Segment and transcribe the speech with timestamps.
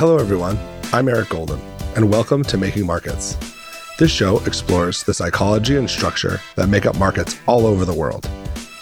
[0.00, 0.58] Hello, everyone.
[0.94, 1.60] I'm Eric Golden,
[1.94, 3.36] and welcome to Making Markets.
[3.98, 8.26] This show explores the psychology and structure that make up markets all over the world.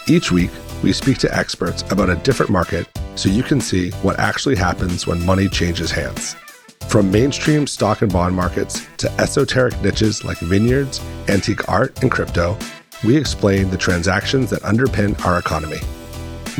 [0.07, 0.49] Each week,
[0.81, 5.07] we speak to experts about a different market so you can see what actually happens
[5.07, 6.37] when money changes hands.
[6.87, 12.57] From mainstream stock and bond markets to esoteric niches like vineyards, antique art, and crypto,
[13.03, 15.79] we explain the transactions that underpin our economy.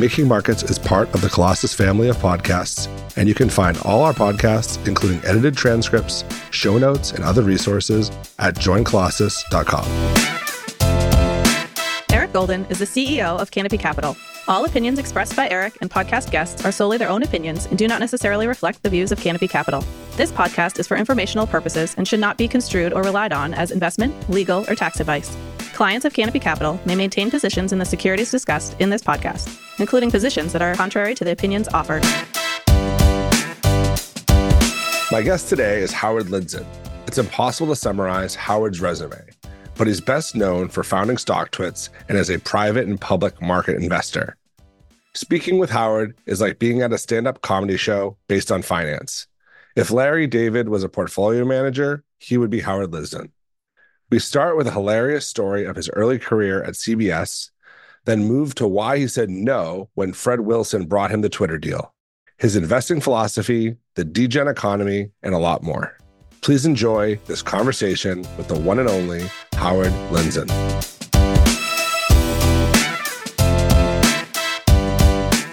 [0.00, 4.00] Making Markets is part of the Colossus family of podcasts, and you can find all
[4.00, 8.08] our podcasts, including edited transcripts, show notes, and other resources
[8.38, 9.84] at joincolossus.com.
[12.10, 14.16] Eric Golden is the CEO of Canopy Capital.
[14.48, 17.86] All opinions expressed by Eric and podcast guests are solely their own opinions and do
[17.86, 19.84] not necessarily reflect the views of Canopy Capital.
[20.16, 23.70] This podcast is for informational purposes and should not be construed or relied on as
[23.70, 25.36] investment, legal, or tax advice.
[25.80, 30.10] Clients of Canopy Capital may maintain positions in the securities discussed in this podcast, including
[30.10, 32.02] positions that are contrary to the opinions offered.
[35.10, 36.66] My guest today is Howard Lindzon.
[37.06, 39.22] It's impossible to summarize Howard's resume,
[39.78, 44.36] but he's best known for founding StockTwits and as a private and public market investor.
[45.14, 49.28] Speaking with Howard is like being at a stand up comedy show based on finance.
[49.76, 53.30] If Larry David was a portfolio manager, he would be Howard Lindzon.
[54.10, 57.50] We start with a hilarious story of his early career at CBS,
[58.06, 61.94] then move to why he said no when Fred Wilson brought him the Twitter deal,
[62.36, 65.96] his investing philosophy, the degen economy, and a lot more.
[66.40, 70.50] Please enjoy this conversation with the one and only Howard Lindzon.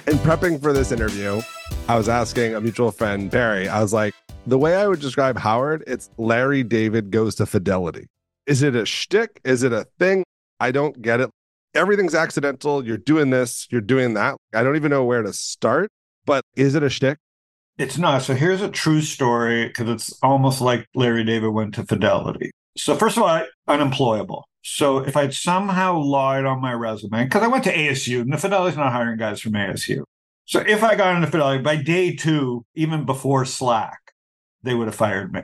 [0.08, 1.44] In prepping for this interview,
[1.88, 4.16] I was asking a mutual friend, Barry, I was like,
[4.47, 8.08] the way I would describe Howard, it's Larry David goes to fidelity.
[8.47, 9.39] Is it a shtick?
[9.43, 10.23] Is it a thing?
[10.59, 11.29] I don't get it.
[11.75, 12.83] Everything's accidental.
[12.83, 14.37] You're doing this, you're doing that.
[14.55, 15.91] I don't even know where to start,
[16.25, 17.17] but is it a shtick?
[17.77, 18.23] It's not.
[18.23, 22.49] So here's a true story because it's almost like Larry David went to Fidelity.
[22.77, 24.47] So, first of all, unemployable.
[24.63, 28.37] So, if I'd somehow lied on my resume, because I went to ASU and the
[28.37, 30.03] Fidelity's not hiring guys from ASU.
[30.45, 33.99] So, if I got into Fidelity by day two, even before Slack,
[34.63, 35.41] they would have fired me.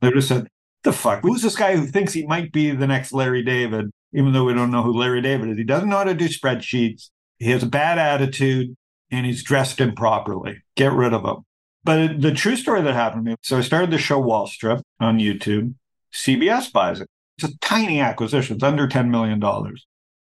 [0.00, 0.48] They would have said,
[0.84, 1.20] the fuck?
[1.22, 4.54] Who's this guy who thinks he might be the next Larry David, even though we
[4.54, 5.56] don't know who Larry David is?
[5.56, 7.10] He doesn't know how to do spreadsheets.
[7.38, 8.76] He has a bad attitude
[9.10, 10.62] and he's dressed improperly.
[10.76, 11.44] Get rid of him.
[11.82, 14.80] But the true story that happened to me so I started the show Wall Strip
[15.00, 15.74] on YouTube.
[16.12, 17.08] CBS buys it.
[17.38, 19.40] It's a tiny acquisition, it's under $10 million.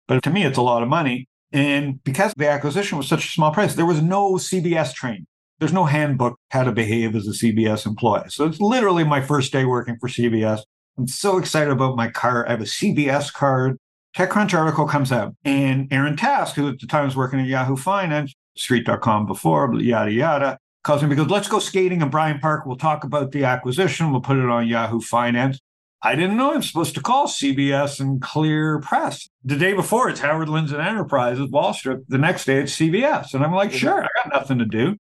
[0.08, 1.28] But to me, it's a lot of money.
[1.52, 5.28] And because the acquisition was such a small price, there was no CBS training.
[5.62, 8.30] There's no handbook how to behave as a CBS employee.
[8.30, 10.62] So it's literally my first day working for CBS.
[10.98, 12.48] I'm so excited about my card.
[12.48, 13.78] I have a CBS card.
[14.18, 17.76] TechCrunch article comes out, and Aaron Task, who at the time was working at Yahoo
[17.76, 22.66] Finance, Street.com before, yada, yada, calls me because let's go skating in Bryant Park.
[22.66, 24.12] We'll talk about the acquisition.
[24.12, 25.60] We'll put it on Yahoo Finance.
[26.02, 29.30] I didn't know I'm supposed to call CBS and Clear Press.
[29.44, 32.02] The day before, it's Howard Lindzon Enterprises, Wall Strip.
[32.08, 33.36] The next day, it's CBS.
[33.36, 33.78] And I'm like, mm-hmm.
[33.78, 34.98] sure, I got nothing to do.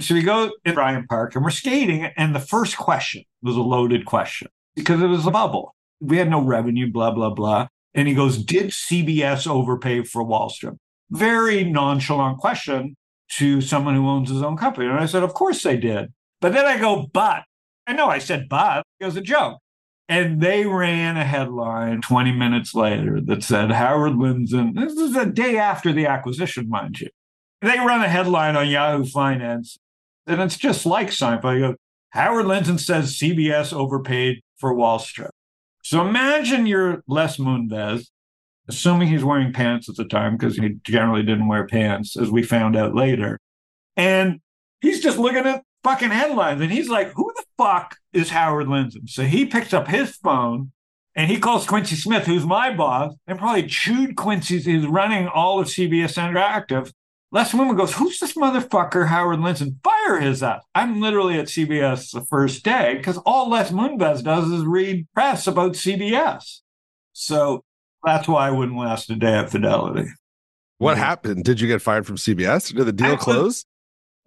[0.00, 2.04] So we go in Bryant Park and we're skating.
[2.16, 5.74] And the first question was a loaded question because it was a bubble.
[6.00, 7.68] We had no revenue, blah, blah, blah.
[7.94, 10.76] And he goes, Did CBS overpay for Wall Strip?
[11.10, 12.96] Very nonchalant question
[13.32, 14.86] to someone who owns his own company.
[14.86, 16.12] And I said, Of course they did.
[16.40, 17.44] But then I go, But
[17.86, 19.60] I know I said, But it was a joke.
[20.08, 25.24] And they ran a headline 20 minutes later that said Howard Lindzon, this is a
[25.24, 27.08] day after the acquisition, mind you.
[27.62, 29.78] They run a headline on Yahoo Finance
[30.26, 31.76] and it's just like Seinfeld.
[32.10, 35.32] Howard Lindzon says CBS overpaid for Wall Strip.
[35.82, 38.06] So imagine you're Les Moonves,
[38.68, 42.42] assuming he's wearing pants at the time, because he generally didn't wear pants, as we
[42.42, 43.38] found out later.
[43.96, 44.40] And
[44.80, 49.08] he's just looking at fucking headlines and he's like, who the fuck is Howard Lindzon?
[49.08, 50.72] So he picks up his phone
[51.14, 55.60] and he calls Quincy Smith, who's my boss, and probably chewed Quincy's, he's running all
[55.60, 56.90] of CBS Interactive
[57.34, 59.82] Les Moonves goes, Who's this motherfucker, Howard Lindzon?
[59.82, 60.62] Fire his ass.
[60.72, 65.48] I'm literally at CBS the first day because all Les Moonves does is read press
[65.48, 66.60] about CBS.
[67.12, 67.64] So
[68.04, 70.08] that's why I wouldn't last a day at Fidelity.
[70.78, 71.44] What happened?
[71.44, 72.72] Did you get fired from CBS?
[72.72, 73.64] Did the deal close?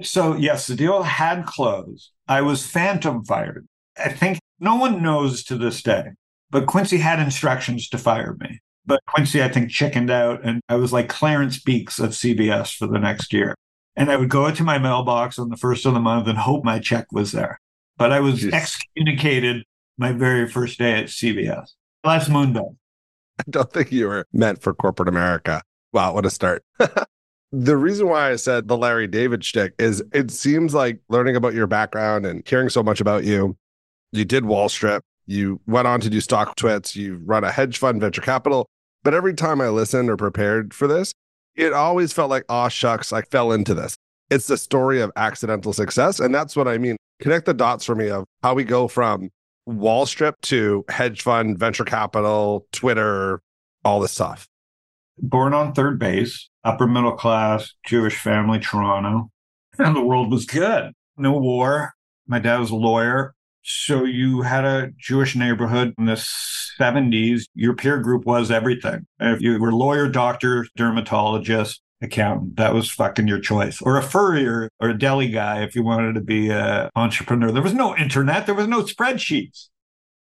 [0.02, 2.12] So, yes, the deal had closed.
[2.28, 3.68] I was phantom fired.
[3.98, 6.10] I think no one knows to this day,
[6.50, 8.60] but Quincy had instructions to fire me.
[8.88, 10.44] But Quincy, I think, chickened out.
[10.44, 13.54] And I was like Clarence Beeks of CBS for the next year.
[13.96, 16.64] And I would go into my mailbox on the first of the month and hope
[16.64, 17.60] my check was there.
[17.98, 19.64] But I was excommunicated
[19.98, 21.72] my very first day at CBS.
[22.04, 22.76] Les Moonves.
[23.40, 25.62] I don't think you were meant for corporate America.
[25.94, 26.64] Wow, what a start.
[27.54, 31.54] The reason why I said the Larry David shtick is it seems like learning about
[31.54, 33.56] your background and hearing so much about you.
[34.12, 35.04] You did Wall Strip.
[35.28, 38.68] you went on to do StockTwits, you run a hedge fund, venture capital.
[39.08, 41.14] But every time I listened or prepared for this,
[41.56, 43.96] it always felt like, oh, shucks, I fell into this.
[44.30, 46.20] It's the story of accidental success.
[46.20, 46.98] And that's what I mean.
[47.22, 49.30] Connect the dots for me of how we go from
[49.66, 53.40] Wall Strip to hedge fund, venture capital, Twitter,
[53.86, 54.46] all this stuff.
[55.18, 59.32] Born on third base, upper middle class, Jewish family, Toronto.
[59.80, 60.92] And the world was good.
[61.16, 61.94] No war.
[62.28, 63.34] My dad was a lawyer.
[63.70, 67.48] So you had a Jewish neighborhood in the 70s.
[67.54, 69.06] Your peer group was everything.
[69.20, 73.82] If you were lawyer, doctor, dermatologist, accountant, that was fucking your choice.
[73.82, 77.52] Or a furrier or a deli guy if you wanted to be an entrepreneur.
[77.52, 78.46] There was no internet.
[78.46, 79.68] There was no spreadsheets.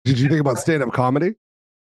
[0.05, 1.33] Did you think about stand-up comedy?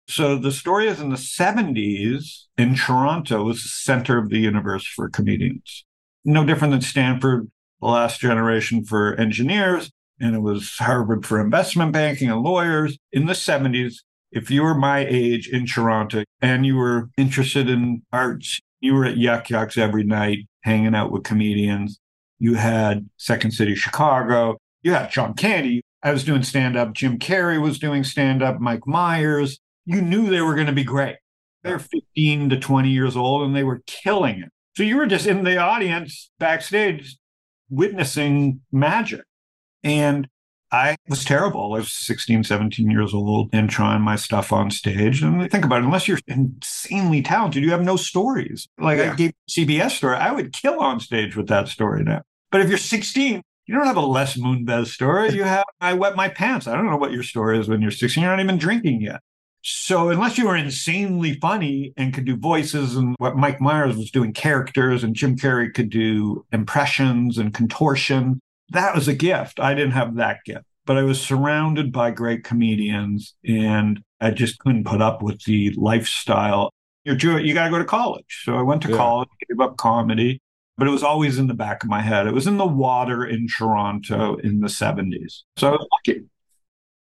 [0.07, 4.87] So the story is in the 70s in Toronto was the center of the universe
[4.87, 5.85] for comedians.
[6.25, 7.51] No different than Stanford,
[7.81, 12.99] the last generation for engineers and it was Harvard for investment banking and lawyers.
[13.13, 13.97] In the 70s,
[14.31, 19.05] if you were my age in Toronto and you were interested in arts, you were
[19.05, 21.99] at Yuk Yuk's every night hanging out with comedians.
[22.39, 24.59] You had Second City Chicago.
[24.83, 25.83] You had John Candy.
[26.03, 26.93] I was doing stand up.
[26.93, 28.61] Jim Carrey was doing stand up.
[28.61, 29.59] Mike Myers.
[29.85, 31.17] You knew they were going to be great.
[31.65, 34.51] They're 15 to 20 years old and they were killing it.
[34.77, 37.17] So you were just in the audience backstage
[37.69, 39.23] witnessing magic.
[39.83, 40.29] And
[40.71, 41.75] I was terrible.
[41.75, 45.23] I was 16, 17 years old and trying my stuff on stage.
[45.23, 48.69] And think about it, unless you're insanely talented, you have no stories.
[48.79, 49.13] Like yeah.
[49.13, 52.23] I gave CBS story, I would kill on stage with that story now.
[52.51, 55.31] But if you're 16, you don't have a Les Moonves story.
[55.31, 56.67] You have I wet my pants.
[56.67, 58.23] I don't know what your story is when you're 16.
[58.23, 59.21] You're not even drinking yet.
[59.63, 64.11] So unless you were insanely funny and could do voices and what Mike Myers was
[64.11, 69.61] doing characters and Jim Carrey could do impressions and contortion, that was a gift.
[69.61, 74.59] I didn't have that gift, but I was surrounded by great comedians and I just
[74.59, 76.71] couldn't put up with the lifestyle.
[77.05, 78.43] You're Jewish, you got to go to college.
[78.45, 78.97] So I went to yeah.
[78.97, 80.41] college, gave up comedy,
[80.77, 82.27] but it was always in the back of my head.
[82.27, 85.43] It was in the water in Toronto in the 70s.
[85.57, 86.25] So I was lucky.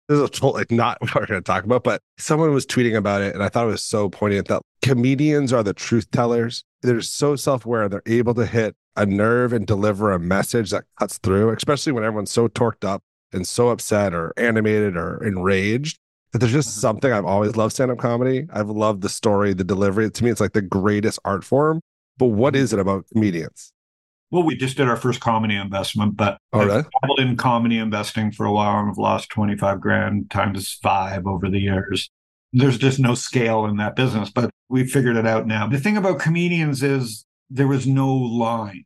[0.07, 3.21] This is totally not what we're going to talk about, but someone was tweeting about
[3.21, 6.63] it, and I thought it was so poignant that comedians are the truth tellers.
[6.85, 7.89] They're so self aware.
[7.89, 12.03] They're able to hit a nerve and deliver a message that cuts through, especially when
[12.03, 13.03] everyone's so torqued up
[13.33, 15.99] and so upset or animated or enraged.
[16.31, 16.81] That there's just mm-hmm.
[16.81, 18.45] something I've always loved stand up comedy.
[18.51, 20.09] I've loved the story, the delivery.
[20.09, 21.81] To me, it's like the greatest art form.
[22.17, 22.75] But what mm-hmm.
[22.75, 23.71] it about comedians?
[24.31, 26.61] Well, we just did our first comedy investment, but oh.
[26.61, 31.25] I've dabbled in comedy investing for a while and I've lost 25 grand times five
[31.27, 32.09] over the years.
[32.57, 35.67] There's just no scale in that business, but we figured it out now.
[35.67, 38.85] The thing about comedians is there was no line.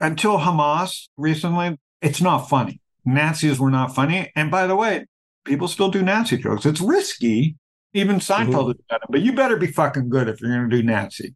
[0.00, 2.80] Until Hamas recently, it's not funny.
[3.04, 4.32] Nazis were not funny.
[4.34, 5.04] And by the way,
[5.44, 6.64] people still do Nazi jokes.
[6.64, 7.56] It's risky.
[7.92, 8.68] Even Seinfeld mm-hmm.
[8.68, 11.34] has done it, but you better be fucking good if you're going to do Nazi.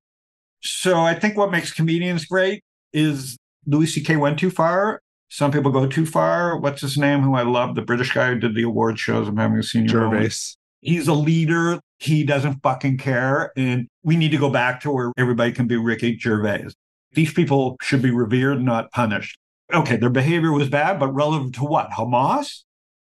[0.63, 2.65] So I think what makes comedians great
[2.95, 3.37] is
[3.67, 4.17] Louis C.K.
[4.17, 5.03] went too far.
[5.29, 6.57] Some people go too far.
[6.59, 7.21] What's his name?
[7.21, 9.29] Who I love, the British guy who did the award shows.
[9.29, 9.89] I'm having a senior.
[9.89, 10.57] Gervais.
[10.85, 11.81] He's a leader.
[11.99, 13.53] He doesn't fucking care.
[13.57, 16.69] And we need to go back to where everybody can be Ricky Gervais.
[17.13, 19.39] These people should be revered, not punished.
[19.73, 21.91] Okay, their behavior was bad, but relative to what?
[21.91, 22.65] Hamas?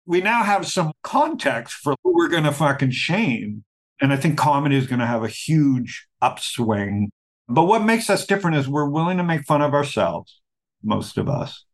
[0.07, 3.63] We now have some context for who we're going to fucking shame.
[4.01, 7.11] And I think comedy is going to have a huge upswing.
[7.47, 10.41] But what makes us different is we're willing to make fun of ourselves,
[10.81, 11.65] most of us.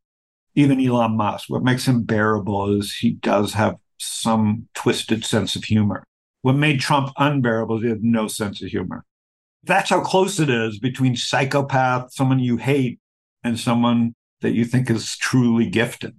[0.55, 5.63] Even Elon Musk, what makes him bearable is he does have some twisted sense of
[5.63, 6.03] humor.
[6.41, 9.03] What made Trump unbearable is he had no sense of humor.
[9.63, 12.99] That's how close it is between psychopath, someone you hate,
[13.43, 16.15] and someone that you think is truly gifted.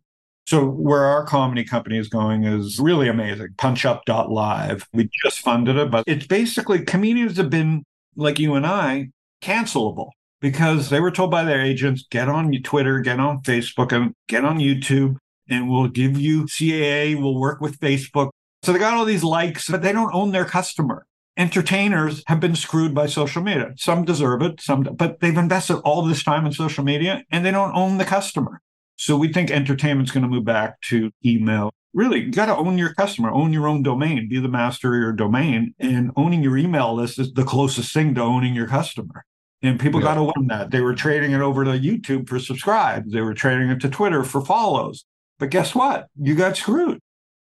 [0.47, 3.49] So where our comedy company is going is really amazing.
[3.57, 4.87] Punchup.live.
[4.93, 7.85] We just funded it, but it's basically comedians have been
[8.17, 9.11] like you and I
[9.43, 14.15] cancelable because they were told by their agents, get on Twitter, get on Facebook and
[14.29, 15.17] get on YouTube
[15.49, 18.31] and we'll give you CAA, we'll work with Facebook.
[18.63, 21.07] So they got all these likes, but they don't own their customer.
[21.37, 23.75] Entertainers have been screwed by social media.
[23.77, 27.51] Some deserve it, some, but they've invested all this time in social media and they
[27.51, 28.61] don't own the customer.
[28.97, 31.73] So we think entertainment's going to move back to email.
[31.93, 35.01] Really, you got to own your customer, own your own domain, be the master of
[35.01, 35.75] your domain.
[35.79, 39.25] And owning your email list is the closest thing to owning your customer.
[39.63, 40.07] And people yeah.
[40.07, 40.71] got to win that.
[40.71, 43.13] They were trading it over to YouTube for subscribes.
[43.13, 45.05] They were trading it to Twitter for follows.
[45.39, 46.09] But guess what?
[46.21, 46.99] You got screwed.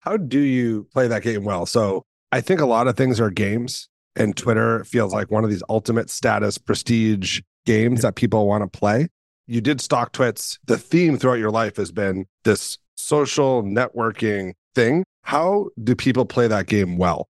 [0.00, 1.66] How do you play that game well?
[1.66, 5.50] So I think a lot of things are games, and Twitter feels like one of
[5.50, 9.09] these ultimate status prestige games that people want to play.
[9.47, 10.59] You did StockTwits.
[10.66, 15.04] The theme throughout your life has been this social networking thing.
[15.23, 17.28] How do people play that game well?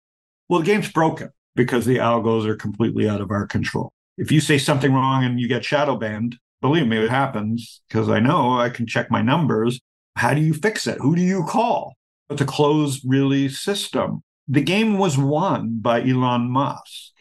[0.49, 3.93] Well, the game's broken because the algos are completely out of our control.
[4.19, 8.09] If you say something wrong and you get shadow banned, believe me, it happens because
[8.09, 9.81] I know I can check my numbers.
[10.17, 10.99] How do you fix it?
[11.01, 11.97] Who do you call?
[12.31, 14.23] It's a closed, really system.
[14.49, 17.13] The game was won by Elon Musk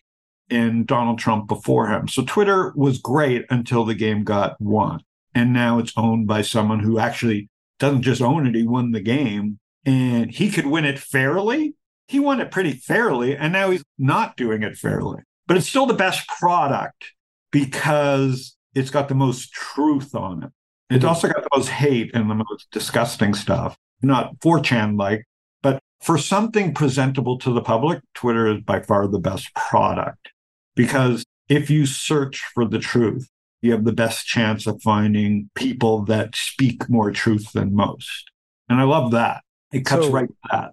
[0.49, 2.07] and Donald Trump before him.
[2.07, 5.01] So Twitter was great until the game got won.
[5.33, 9.01] And now it's owned by someone who actually doesn't just own it, he won the
[9.01, 11.75] game and he could win it fairly.
[12.07, 15.21] He won it pretty fairly, and now he's not doing it fairly.
[15.47, 17.13] But it's still the best product
[17.51, 20.49] because it's got the most truth on it.
[20.91, 23.77] It's also got the most hate and the most disgusting stuff.
[24.01, 25.25] Not 4chan like,
[25.61, 30.31] but for something presentable to the public, Twitter is by far the best product
[30.75, 33.29] because if you search for the truth,
[33.61, 38.31] you have the best chance of finding people that speak more truth than most.
[38.67, 39.43] And I love that.
[39.71, 40.71] It cuts so, right to that.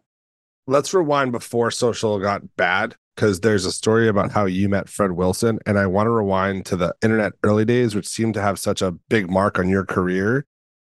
[0.67, 5.11] Let's rewind before social got bad because there's a story about how you met Fred
[5.11, 5.59] Wilson.
[5.67, 8.81] And I want to rewind to the internet early days, which seemed to have such
[8.81, 10.47] a big mark on your career.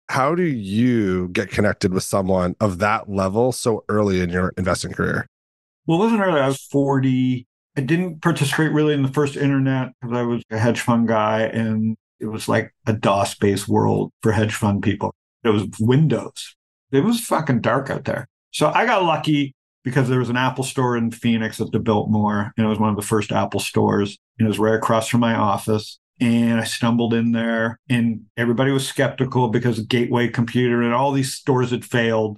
[0.08, 4.92] How do you get connected with someone of that level so early in your investing
[4.92, 5.26] career?
[5.86, 6.40] Well, it wasn't early.
[6.40, 7.48] I was 40.
[7.76, 11.42] I didn't participate really in the first internet because I was a hedge fund guy
[11.42, 15.12] and it was like a DOS based world for hedge fund people.
[15.42, 16.54] It was Windows.
[16.92, 18.28] It was fucking dark out there.
[18.52, 19.52] So I got lucky
[19.84, 22.90] because there was an Apple store in Phoenix at the Biltmore, and it was one
[22.90, 24.18] of the first Apple stores.
[24.38, 25.98] And it was right across from my office.
[26.20, 31.34] And I stumbled in there, and everybody was skeptical because Gateway Computer and all these
[31.34, 32.36] stores had failed.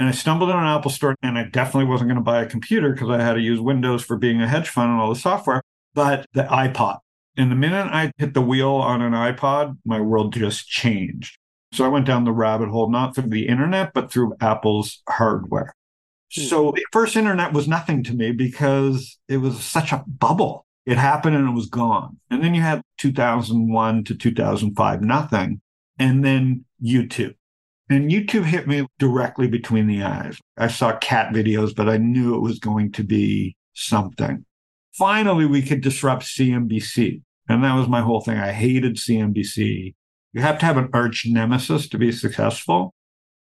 [0.00, 2.46] And I stumbled in an Apple store, and I definitely wasn't going to buy a
[2.46, 5.20] computer because I had to use Windows for being a hedge fund and all the
[5.20, 5.62] software.
[5.94, 6.98] But the iPod.
[7.36, 11.38] And the minute I hit the wheel on an iPod, my world just changed.
[11.72, 15.74] So I went down the rabbit hole, not through the internet, but through Apple's hardware.
[16.34, 16.42] Hmm.
[16.42, 20.66] So first internet was nothing to me because it was such a bubble.
[20.86, 22.18] It happened and it was gone.
[22.30, 25.60] And then you had 2001 to 2005, nothing.
[25.98, 27.34] And then YouTube.
[27.90, 30.38] And YouTube hit me directly between the eyes.
[30.56, 34.44] I saw cat videos, but I knew it was going to be something.
[34.92, 37.22] Finally, we could disrupt CNBC.
[37.48, 38.38] And that was my whole thing.
[38.38, 39.94] I hated CNBC.
[40.32, 42.94] You have to have an arch nemesis to be successful.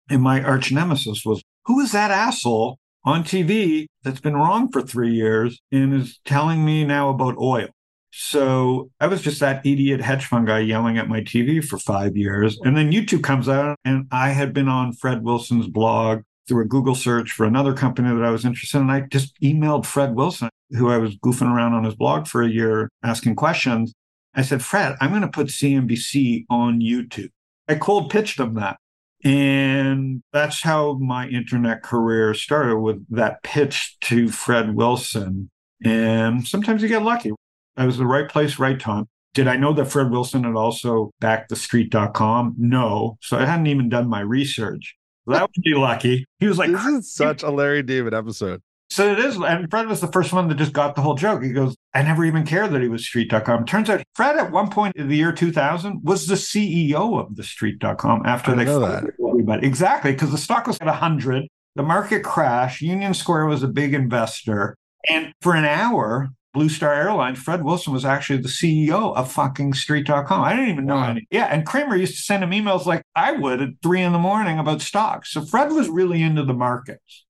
[0.10, 4.82] And my arch nemesis was who is that asshole on TV that's been wrong for
[4.82, 7.68] three years and is telling me now about oil?
[8.12, 12.18] So I was just that idiot hedge fund guy yelling at my TV for five
[12.18, 12.60] years.
[12.64, 16.68] And then YouTube comes out, and I had been on Fred Wilson's blog through a
[16.68, 18.84] Google search for another company that I was interested in.
[18.84, 22.42] And I just emailed Fred Wilson, who I was goofing around on his blog for
[22.42, 23.94] a year asking questions.
[24.34, 27.30] I said, Fred, I'm going to put CNBC on YouTube.
[27.68, 28.78] I cold pitched him that.
[29.24, 35.50] And that's how my internet career started with that pitch to Fred Wilson.
[35.84, 37.32] And sometimes you get lucky.
[37.76, 39.08] I was the right place, right time.
[39.34, 42.56] Did I know that Fred Wilson had also backed the street.com?
[42.58, 43.18] No.
[43.22, 44.96] So I hadn't even done my research.
[45.28, 46.26] That would be lucky.
[46.40, 48.62] He was like, This is such a Larry David episode.
[48.92, 49.38] So it is.
[49.38, 51.44] And Fred was the first one that just got the whole joke.
[51.44, 53.66] He goes, I never even cared that he was street.com.
[53.66, 57.44] Turns out Fred at one point in the year 2000 was the CEO of the
[57.44, 59.12] street.com after they that.
[59.30, 59.68] everybody.
[59.68, 60.12] Exactly.
[60.14, 61.48] Because the stock was at 100.
[61.76, 62.82] The market crashed.
[62.82, 64.76] Union Square was a big investor.
[65.08, 69.76] And for an hour, Blue Star Airlines, Fred Wilson was actually the CEO of fucking
[69.76, 70.42] street.com.
[70.44, 71.10] I didn't even know Wow.
[71.12, 71.28] any.
[71.30, 71.46] Yeah.
[71.46, 74.58] And Cramer used to send him emails like I would at three in the morning
[74.58, 75.32] about stocks.
[75.32, 77.26] So Fred was really into the markets.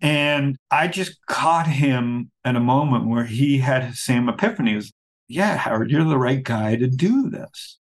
[0.00, 4.74] And I just caught him at a moment where he had his same epiphany.
[4.74, 4.92] Was,
[5.28, 7.78] yeah, Howard, you're the right guy to do this.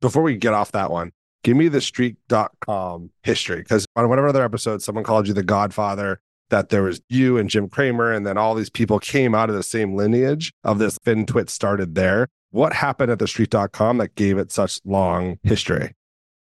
[0.00, 1.12] Before we get off that one,
[1.44, 3.58] give me the street.com history.
[3.58, 7.48] Because on whatever other episode, someone called you the godfather, that there was you and
[7.48, 10.98] Jim Cramer, and then all these people came out of the same lineage of this
[10.98, 12.28] FinTwit started there.
[12.50, 15.94] What happened at the street.com that gave it such long history?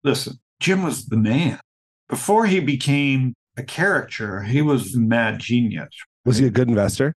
[0.04, 1.60] Listen, Jim was the man.
[2.08, 5.90] Before he became a caricature, he was mad genius.
[6.26, 7.14] Was he a good investor?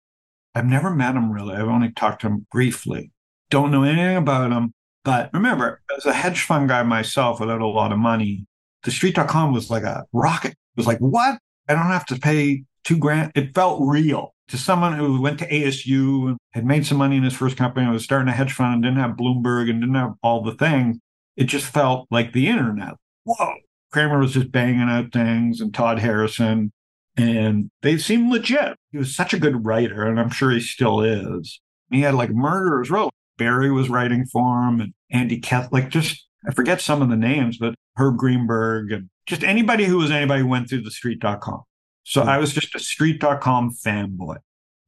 [0.54, 1.54] I've never met him really.
[1.54, 3.12] I've only talked to him briefly.
[3.50, 4.72] Don't know anything about him.
[5.04, 8.46] But remember, as a hedge fund guy myself without a lot of money,
[8.82, 10.52] the street.com was like a rocket.
[10.52, 11.38] It was like, what?
[11.68, 13.32] I don't have to pay two grand.
[13.34, 17.22] It felt real to someone who went to ASU and had made some money in
[17.22, 19.94] his first company and was starting a hedge fund and didn't have Bloomberg and didn't
[19.94, 20.98] have all the things.
[21.36, 22.94] It just felt like the internet.
[23.24, 23.54] Whoa.
[23.90, 26.72] Cramer was just banging out things and Todd Harrison,
[27.16, 28.76] and they seemed legit.
[28.92, 31.60] He was such a good writer, and I'm sure he still is.
[31.90, 33.10] He had like Murderer's Row.
[33.36, 37.16] Barry was writing for him and Andy Keth, like just, I forget some of the
[37.16, 41.62] names, but Herb Greenberg and just anybody who was anybody who went through the street.com.
[42.04, 42.28] So hmm.
[42.28, 44.36] I was just a street.com fanboy.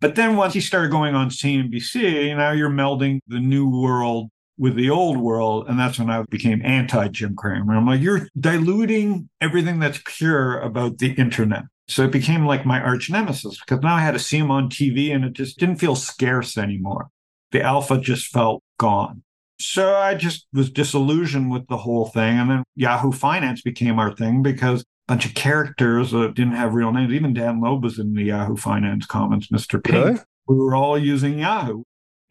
[0.00, 4.30] But then once he started going on CNBC, now you're melding the new world
[4.62, 5.66] with the old world.
[5.69, 7.75] And that's when I became anti Jim Cramer.
[7.75, 11.64] I'm like, you're diluting everything that's pure about the internet.
[11.88, 14.71] So it became like my arch nemesis because now I had to see him on
[14.71, 17.09] TV and it just didn't feel scarce anymore.
[17.50, 19.25] The alpha just felt gone.
[19.59, 22.38] So I just was disillusioned with the whole thing.
[22.38, 26.75] And then Yahoo Finance became our thing because a bunch of characters that didn't have
[26.75, 27.12] real names.
[27.12, 29.83] Even Dan Loeb was in the Yahoo Finance comments, Mr.
[29.83, 30.04] Pink.
[30.04, 30.19] Really?
[30.47, 31.83] We were all using Yahoo.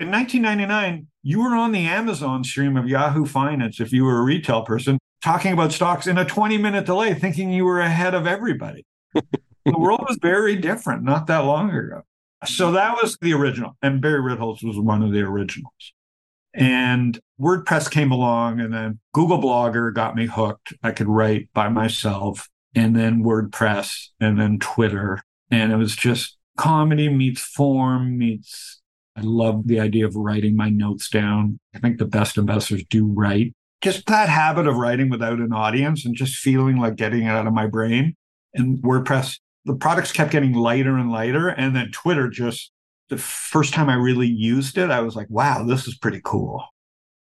[0.01, 4.23] In 1999, you were on the Amazon stream of Yahoo Finance if you were a
[4.23, 8.25] retail person talking about stocks in a 20 minute delay, thinking you were ahead of
[8.25, 8.83] everybody.
[9.13, 12.01] the world was very different not that long ago.
[12.45, 12.73] So mm-hmm.
[12.73, 13.77] that was the original.
[13.83, 15.93] And Barry Ritholtz was one of the originals.
[16.51, 20.73] And WordPress came along, and then Google Blogger got me hooked.
[20.81, 25.21] I could write by myself and then WordPress and then Twitter.
[25.51, 28.80] And it was just comedy meets form meets.
[29.15, 31.59] I love the idea of writing my notes down.
[31.75, 33.53] I think the best investors do write.
[33.81, 37.47] Just that habit of writing without an audience and just feeling like getting it out
[37.47, 38.15] of my brain.
[38.53, 41.49] And WordPress, the products kept getting lighter and lighter.
[41.49, 42.71] And then Twitter just,
[43.09, 46.63] the first time I really used it, I was like, wow, this is pretty cool.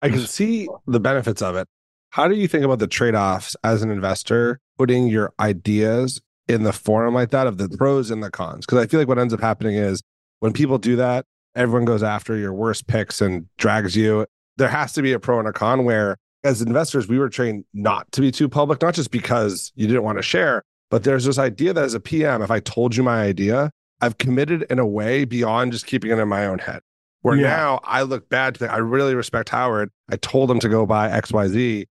[0.02, 1.68] I can see the benefits of it.
[2.10, 6.62] How do you think about the trade offs as an investor, putting your ideas in
[6.62, 8.64] the forum like that of the pros and the cons?
[8.64, 10.02] Because I feel like what ends up happening is
[10.40, 14.26] when people do that, everyone goes after your worst picks and drags you.
[14.58, 17.64] There has to be a pro and a con where, as investors, we were trained
[17.74, 21.24] not to be too public, not just because you didn't want to share, but there's
[21.24, 23.70] this idea that as a PM, if I told you my idea,
[24.00, 26.80] I've committed in a way beyond just keeping it in my own head.
[27.22, 27.48] Where yeah.
[27.48, 29.90] now I look bad to think I really respect Howard.
[30.08, 31.86] I told him to go buy XYZ.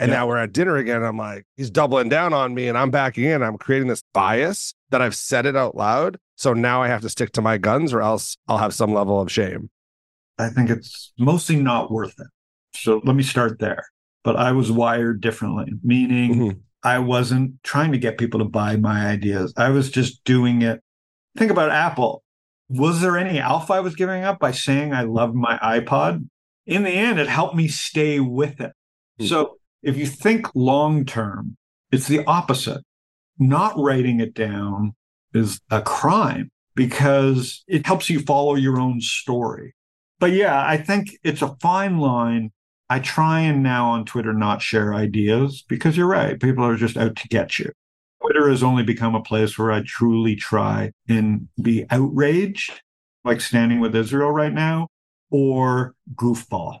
[0.00, 0.16] And yeah.
[0.16, 1.04] now we're at dinner again.
[1.04, 3.42] I'm like, he's doubling down on me and I'm backing in.
[3.42, 6.16] I'm creating this bias that I've said it out loud.
[6.40, 9.20] So now I have to stick to my guns or else I'll have some level
[9.20, 9.68] of shame.
[10.38, 12.28] I think it's mostly not worth it.
[12.72, 13.84] So let me start there.
[14.24, 16.58] But I was wired differently, meaning mm-hmm.
[16.82, 19.52] I wasn't trying to get people to buy my ideas.
[19.58, 20.80] I was just doing it.
[21.36, 22.22] Think about Apple.
[22.70, 26.26] Was there any alpha I was giving up by saying I loved my iPod?
[26.64, 28.72] In the end, it helped me stay with it.
[29.20, 29.26] Mm-hmm.
[29.26, 31.58] So if you think long term,
[31.92, 32.82] it's the opposite.
[33.38, 34.94] Not writing it down
[35.34, 39.74] is a crime because it helps you follow your own story.
[40.18, 42.52] But yeah, I think it's a fine line.
[42.88, 46.40] I try and now on Twitter not share ideas because you're right.
[46.40, 47.70] People are just out to get you.
[48.20, 52.82] Twitter has only become a place where I truly try and be outraged,
[53.24, 54.88] like standing with Israel right now,
[55.30, 56.80] or goofball.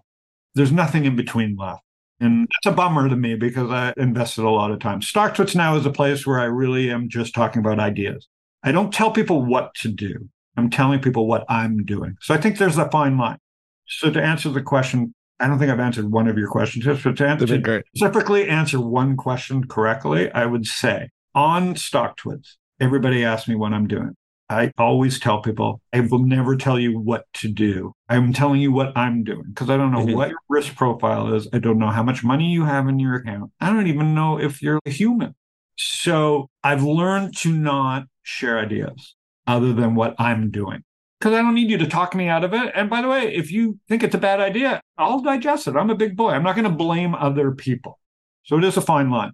[0.54, 1.82] There's nothing in between left.
[2.20, 5.00] And that's a bummer to me because I invested a lot of time.
[5.00, 8.28] StockTwits now is a place where I really am just talking about ideas.
[8.62, 10.28] I don't tell people what to do.
[10.56, 12.16] I'm telling people what I'm doing.
[12.20, 13.38] So I think there's a fine line.
[13.86, 17.16] So to answer the question, I don't think I've answered one of your questions, but
[17.16, 23.54] to answer, specifically answer one question correctly, I would say on StockTwits, everybody asks me
[23.54, 24.14] what I'm doing.
[24.50, 27.94] I always tell people, I will never tell you what to do.
[28.08, 30.16] I'm telling you what I'm doing because I don't know mm-hmm.
[30.16, 31.46] what your risk profile is.
[31.52, 33.52] I don't know how much money you have in your account.
[33.60, 35.36] I don't even know if you're a human.
[35.76, 39.14] So I've learned to not share ideas
[39.46, 40.82] other than what I'm doing
[41.18, 42.72] because I don't need you to talk me out of it.
[42.74, 45.76] And by the way, if you think it's a bad idea, I'll digest it.
[45.76, 46.30] I'm a big boy.
[46.30, 47.98] I'm not going to blame other people.
[48.44, 49.32] So it is a fine line.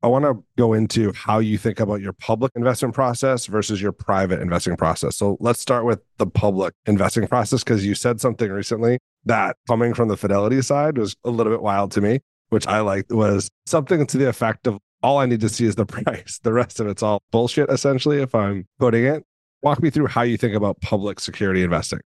[0.00, 3.90] I want to go into how you think about your public investment process versus your
[3.90, 5.16] private investing process.
[5.16, 9.94] So let's start with the public investing process because you said something recently that coming
[9.94, 13.50] from the Fidelity side was a little bit wild to me, which I liked was
[13.66, 16.38] something to the effect of all I need to see is the price.
[16.42, 19.24] The rest of it's all bullshit, essentially, if I'm putting it.
[19.62, 21.98] Walk me through how you think about public security investing.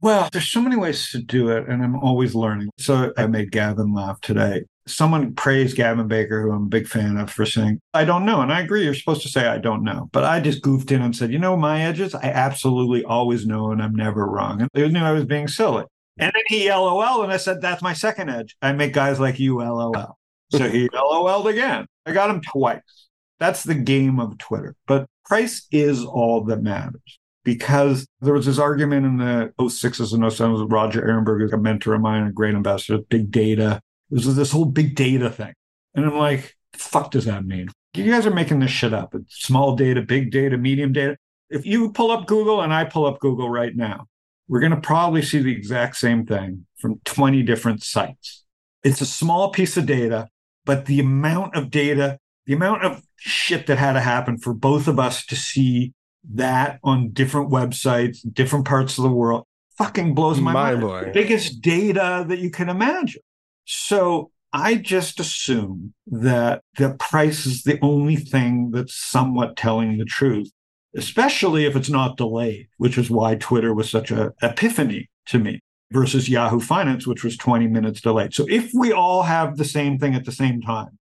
[0.00, 2.70] Well, there's so many ways to do it, and I'm always learning.
[2.78, 7.16] So I made Gavin laugh today someone praised Gavin Baker, who I'm a big fan
[7.16, 8.40] of, for saying, I don't know.
[8.40, 10.08] And I agree, you're supposed to say, I don't know.
[10.12, 13.70] But I just goofed in and said, you know, my edges, I absolutely always know
[13.70, 14.62] and I'm never wrong.
[14.62, 15.84] And they knew I was being silly.
[16.18, 18.56] And then he LOL, and I said, that's my second edge.
[18.60, 20.18] I make guys like you LOL.
[20.50, 21.86] So he LOL'd again.
[22.08, 23.08] I got him twice.
[23.38, 24.74] That's the game of Twitter.
[24.86, 30.22] But price is all that matters because there was this argument in the 06s and
[30.22, 34.52] 07s with Roger Ehrenberg, a mentor of mine, a great investor, big data there's this
[34.52, 35.54] whole big data thing.
[35.94, 37.68] And I'm like, fuck does that mean?
[37.94, 39.14] You guys are making this shit up.
[39.14, 41.16] It's small data, big data, medium data.
[41.50, 44.06] If you pull up Google and I pull up Google right now,
[44.48, 48.44] we're going to probably see the exact same thing from 20 different sites.
[48.82, 50.28] It's a small piece of data,
[50.68, 54.86] but the amount of data, the amount of shit that had to happen for both
[54.86, 55.94] of us to see
[56.34, 59.46] that on different websites, different parts of the world,
[59.78, 60.82] fucking blows my mind.
[60.82, 61.14] mind.
[61.14, 63.22] Biggest data that you can imagine.
[63.64, 70.04] So I just assume that the price is the only thing that's somewhat telling the
[70.04, 70.50] truth,
[70.94, 75.62] especially if it's not delayed, which is why Twitter was such an epiphany to me
[75.90, 78.34] versus Yahoo Finance, which was 20 minutes delayed.
[78.34, 80.98] So if we all have the same thing at the same time,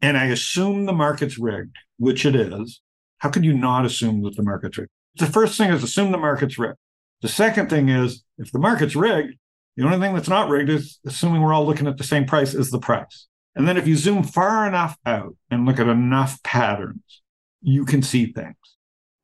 [0.00, 2.80] and I assume the market's rigged, which it is,
[3.18, 4.90] how could you not assume that the market's rigged?
[5.16, 6.78] The first thing is assume the market's rigged.
[7.20, 9.34] The second thing is if the market's rigged,
[9.76, 12.54] the only thing that's not rigged is assuming we're all looking at the same price
[12.54, 13.26] as the price.
[13.54, 17.20] And then if you zoom far enough out and look at enough patterns,
[17.60, 18.56] you can see things.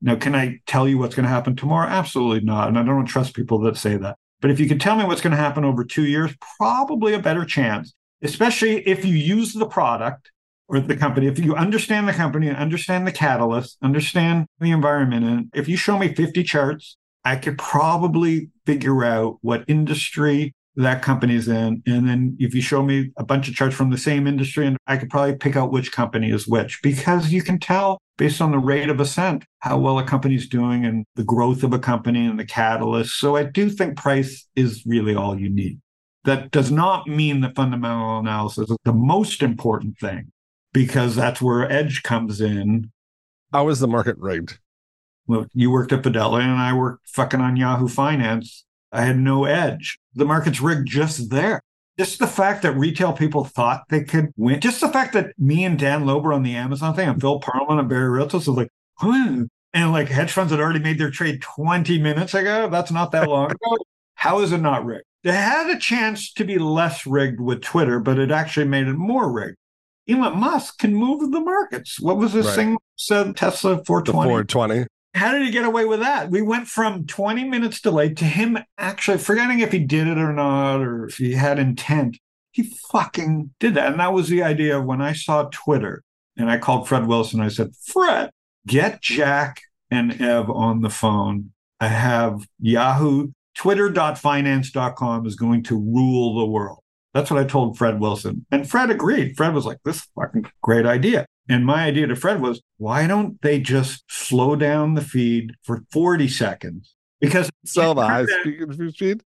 [0.03, 1.89] Now, can I tell you what's going to happen tomorrow?
[1.89, 2.69] Absolutely not.
[2.69, 4.19] And I don't trust people that say that.
[4.41, 7.19] But if you can tell me what's going to happen over two years, probably a
[7.19, 10.31] better chance, especially if you use the product
[10.69, 11.27] or the company.
[11.27, 15.77] If you understand the company, and understand the catalyst, understand the environment, and if you
[15.77, 16.97] show me 50 charts
[17.27, 21.83] I could probably figure out what industry that company's in.
[21.85, 24.77] And then if you show me a bunch of charts from the same industry, and
[24.87, 28.51] I could probably pick out which company is which because you can tell based on
[28.51, 32.27] the rate of ascent how well a company's doing and the growth of a company
[32.27, 33.19] and the catalyst.
[33.19, 35.81] So I do think price is really all you need.
[36.25, 40.33] That does not mean the fundamental analysis is the most important thing
[40.73, 42.91] because that's where edge comes in.
[43.53, 44.59] How is the market rigged?
[45.27, 48.65] Well, you worked at Fidelity and I worked fucking on Yahoo Finance.
[48.93, 49.99] I had no edge.
[50.15, 51.63] The market's rigged just there.
[51.99, 54.61] Just the fact that retail people thought they could win.
[54.61, 57.81] Just the fact that me and Dan Loeb on the Amazon thing and Phil Pearlman
[57.81, 59.45] and Barry Ritholtz was like, hmm.
[59.73, 62.69] And like hedge funds had already made their trade 20 minutes ago.
[62.71, 63.77] That's not that long ago.
[64.15, 65.05] How is it not rigged?
[65.23, 68.95] It had a chance to be less rigged with Twitter, but it actually made it
[68.95, 69.57] more rigged.
[70.09, 72.01] Elon Musk can move the markets.
[72.01, 72.57] What was this right.
[72.57, 74.07] thing said Tesla 420?
[74.07, 74.87] The 420.
[75.17, 76.31] How did he get away with that?
[76.31, 80.33] We went from 20 minutes delayed to him actually forgetting if he did it or
[80.33, 82.19] not or if he had intent.
[82.53, 83.93] He fucking did that.
[83.93, 86.03] And that was the idea of when I saw Twitter
[86.37, 87.41] and I called Fred Wilson.
[87.41, 88.31] I said, Fred,
[88.67, 91.53] get Jack and Ev on the phone.
[91.81, 96.81] I have Yahoo, twitter.finance.com is going to rule the world.
[97.17, 98.45] That's what I told Fred Wilson.
[98.51, 99.39] And Fred agreed.
[99.39, 101.25] Fred was like, this is fucking great idea.
[101.49, 105.83] And my idea to Fred was, why don't they just slow down the feed for
[105.93, 106.95] 40 seconds?
[107.19, 109.23] Because so high speed.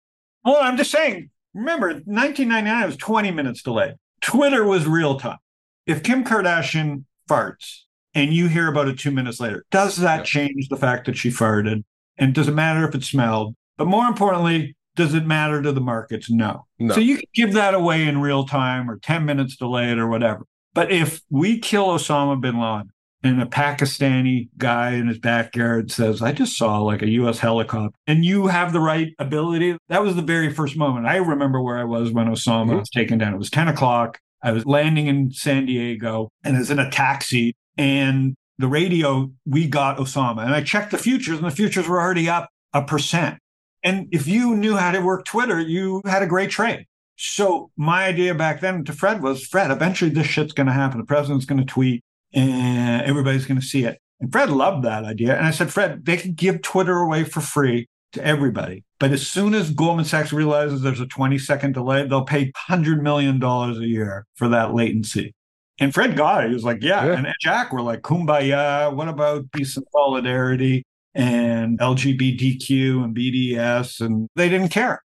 [0.44, 3.94] Well, I'm just saying, remember, 1999 was 20 minutes delayed.
[4.20, 5.38] Twitter was real time.
[5.86, 10.24] If Kim Kardashian farts and you hear about it two minutes later, does that yeah.
[10.24, 11.84] change the fact that she farted?
[12.18, 13.54] And does it matter if it smelled?
[13.78, 16.28] But more importantly, does it matter to the markets?
[16.28, 16.66] No.
[16.78, 16.92] no.
[16.92, 20.44] So you can give that away in real time or 10 minutes delayed or whatever.
[20.74, 22.90] But if we kill Osama bin Laden
[23.22, 27.96] and a Pakistani guy in his backyard says, I just saw like a US helicopter,
[28.08, 31.06] and you have the right ability, that was the very first moment.
[31.06, 32.78] I remember where I was when Osama mm-hmm.
[32.80, 33.34] was taken down.
[33.34, 34.18] It was 10 o'clock.
[34.42, 39.30] I was landing in San Diego and I was in a taxi and the radio,
[39.46, 40.44] we got Osama.
[40.44, 43.38] And I checked the futures and the futures were already up a percent.
[43.82, 46.86] And if you knew how to work Twitter, you had a great trade.
[47.16, 50.98] So my idea back then to Fred was, Fred, eventually this shit's going to happen.
[50.98, 53.98] The president's going to tweet and everybody's going to see it.
[54.20, 55.36] And Fred loved that idea.
[55.36, 58.84] And I said, Fred, they can give Twitter away for free to everybody.
[59.00, 63.00] But as soon as Goldman Sachs realizes there's a 20 second delay, they'll pay $100
[63.00, 65.34] million a year for that latency.
[65.80, 66.48] And Fred got it.
[66.48, 67.04] He was like, yeah.
[67.06, 67.12] yeah.
[67.16, 68.92] And Jack were like, kumbaya.
[68.92, 70.84] What about peace and solidarity
[71.18, 74.00] and LGBTQ and BDS?
[74.00, 75.02] And they didn't care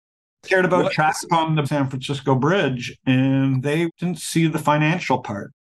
[0.44, 5.52] cared about traffic on the San Francisco Bridge, and they didn't see the financial part.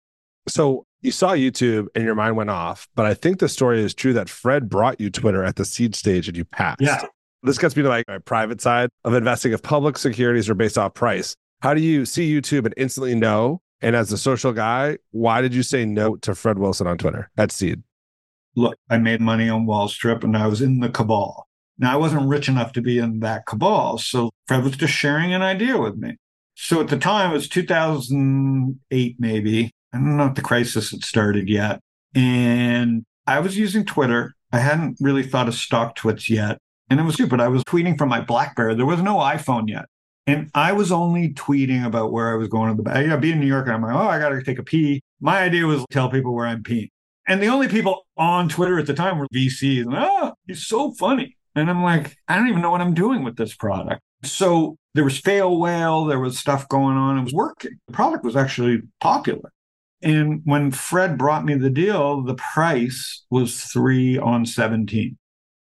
[0.49, 3.95] So you saw YouTube and your mind went off, but I think the story is
[3.95, 6.81] true that Fred brought you Twitter at the seed stage and you passed.
[6.81, 7.03] Yeah.
[7.43, 9.53] This gets me to like my private side of investing.
[9.53, 13.61] If public securities are based off price, how do you see YouTube and instantly know?
[13.83, 17.31] And as a social guy, why did you say no to Fred Wilson on Twitter
[17.37, 17.83] at Seed?
[18.57, 21.47] Look, I made money on Wall Street and I was in the cabal.
[21.79, 23.99] Now, I wasn't rich enough to be in that cabal.
[23.99, 26.16] So Fred was just sharing an idea with me.
[26.55, 29.71] So at the time, it was 2008, maybe.
[29.92, 31.81] I don't know if the crisis had started yet.
[32.14, 34.35] And I was using Twitter.
[34.53, 36.59] I hadn't really thought of StockTwits yet.
[36.88, 37.40] And it was stupid.
[37.40, 38.75] I was tweeting from my Blackberry.
[38.75, 39.85] There was no iPhone yet.
[40.27, 43.05] And I was only tweeting about where I was going to the back.
[43.07, 43.66] Yeah, be in New York.
[43.66, 45.03] And I'm like, oh, I got to take a pee.
[45.21, 46.88] My idea was tell people where I'm peeing.
[47.27, 49.83] And the only people on Twitter at the time were VCs.
[49.83, 51.37] And, oh, he's so funny.
[51.55, 54.01] And I'm like, I don't even know what I'm doing with this product.
[54.23, 57.19] So there was fail whale, there was stuff going on.
[57.19, 57.73] It was working.
[57.87, 59.53] The product was actually popular.
[60.03, 65.19] And when Fred brought me the deal, the price was three on 17.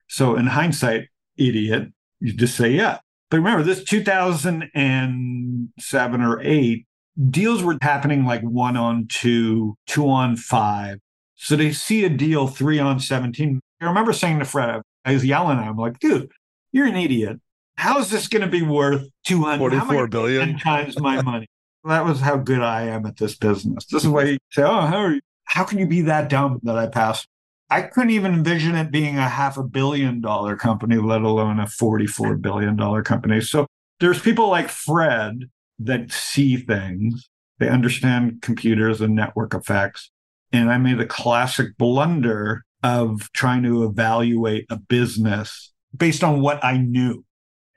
[0.08, 3.00] So in hindsight, idiot, you just say, yeah.
[3.30, 6.88] But remember, this 2007 or eight,
[7.30, 11.00] deals were happening like one on two, two on five.
[11.42, 13.60] So they see a deal three on 17.
[13.82, 16.32] I remember saying to Fred, I was yelling at him, like, dude,
[16.72, 17.40] you're an idiot.
[17.78, 21.48] How is this going to be worth 244 billion times my money?
[21.84, 23.86] that was how good I am at this business.
[23.86, 25.22] This is why you say, oh, how, are you?
[25.46, 27.28] how can you be that dumb that I passed?
[27.72, 31.66] I couldn't even envision it being a half a billion dollar company, let alone a
[31.66, 33.42] $44 billion company.
[33.42, 33.66] So
[34.00, 35.50] there's people like Fred
[35.80, 37.30] that see things.
[37.58, 40.12] They understand computers and network effects.
[40.54, 46.64] And I made a classic blunder of trying to evaluate a business based on what
[46.64, 47.24] I knew.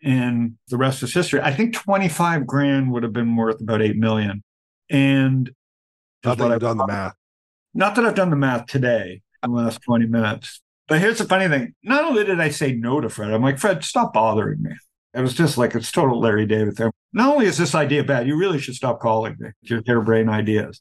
[0.03, 1.41] And the rest is history.
[1.41, 4.43] I think 25 grand would have been worth about 8 million.
[4.91, 5.51] And
[6.25, 7.15] not that I've done the math.
[7.75, 10.61] Not that I've done the math today in the last 20 minutes.
[10.89, 11.75] But here's the funny thing.
[11.83, 14.73] Not only did I say no to Fred, I'm like, Fred, stop bothering me.
[15.15, 16.91] It was just like it's total Larry David thing.
[17.13, 20.81] Not only is this idea bad, you really should stop calling me your harebrained ideas.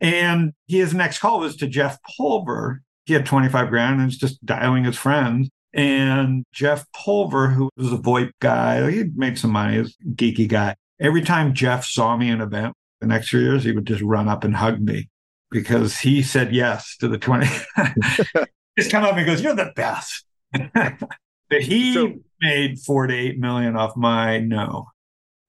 [0.00, 2.82] And his next call was to Jeff Pulver.
[3.06, 5.48] He had 25 grand and was just dialing his friends.
[5.72, 10.48] And Jeff Pulver, who was a VoIP guy, he made some money, he's a geeky
[10.48, 10.76] guy.
[11.00, 14.02] Every time Jeff saw me in an event the next few years, he would just
[14.02, 15.08] run up and hug me
[15.50, 17.46] because he said yes to the 20.
[18.78, 20.24] just come up and goes, You're the best.
[20.52, 24.86] but he so, made four to eight million off my no.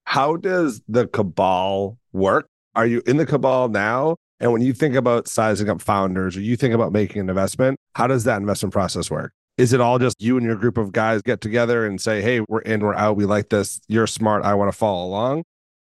[0.05, 2.47] How does the cabal work?
[2.75, 4.17] Are you in the cabal now?
[4.39, 7.77] And when you think about sizing up founders or you think about making an investment,
[7.95, 9.31] how does that investment process work?
[9.57, 12.41] Is it all just you and your group of guys get together and say, hey,
[12.49, 15.43] we're in, we're out, we like this, you're smart, I want to follow along?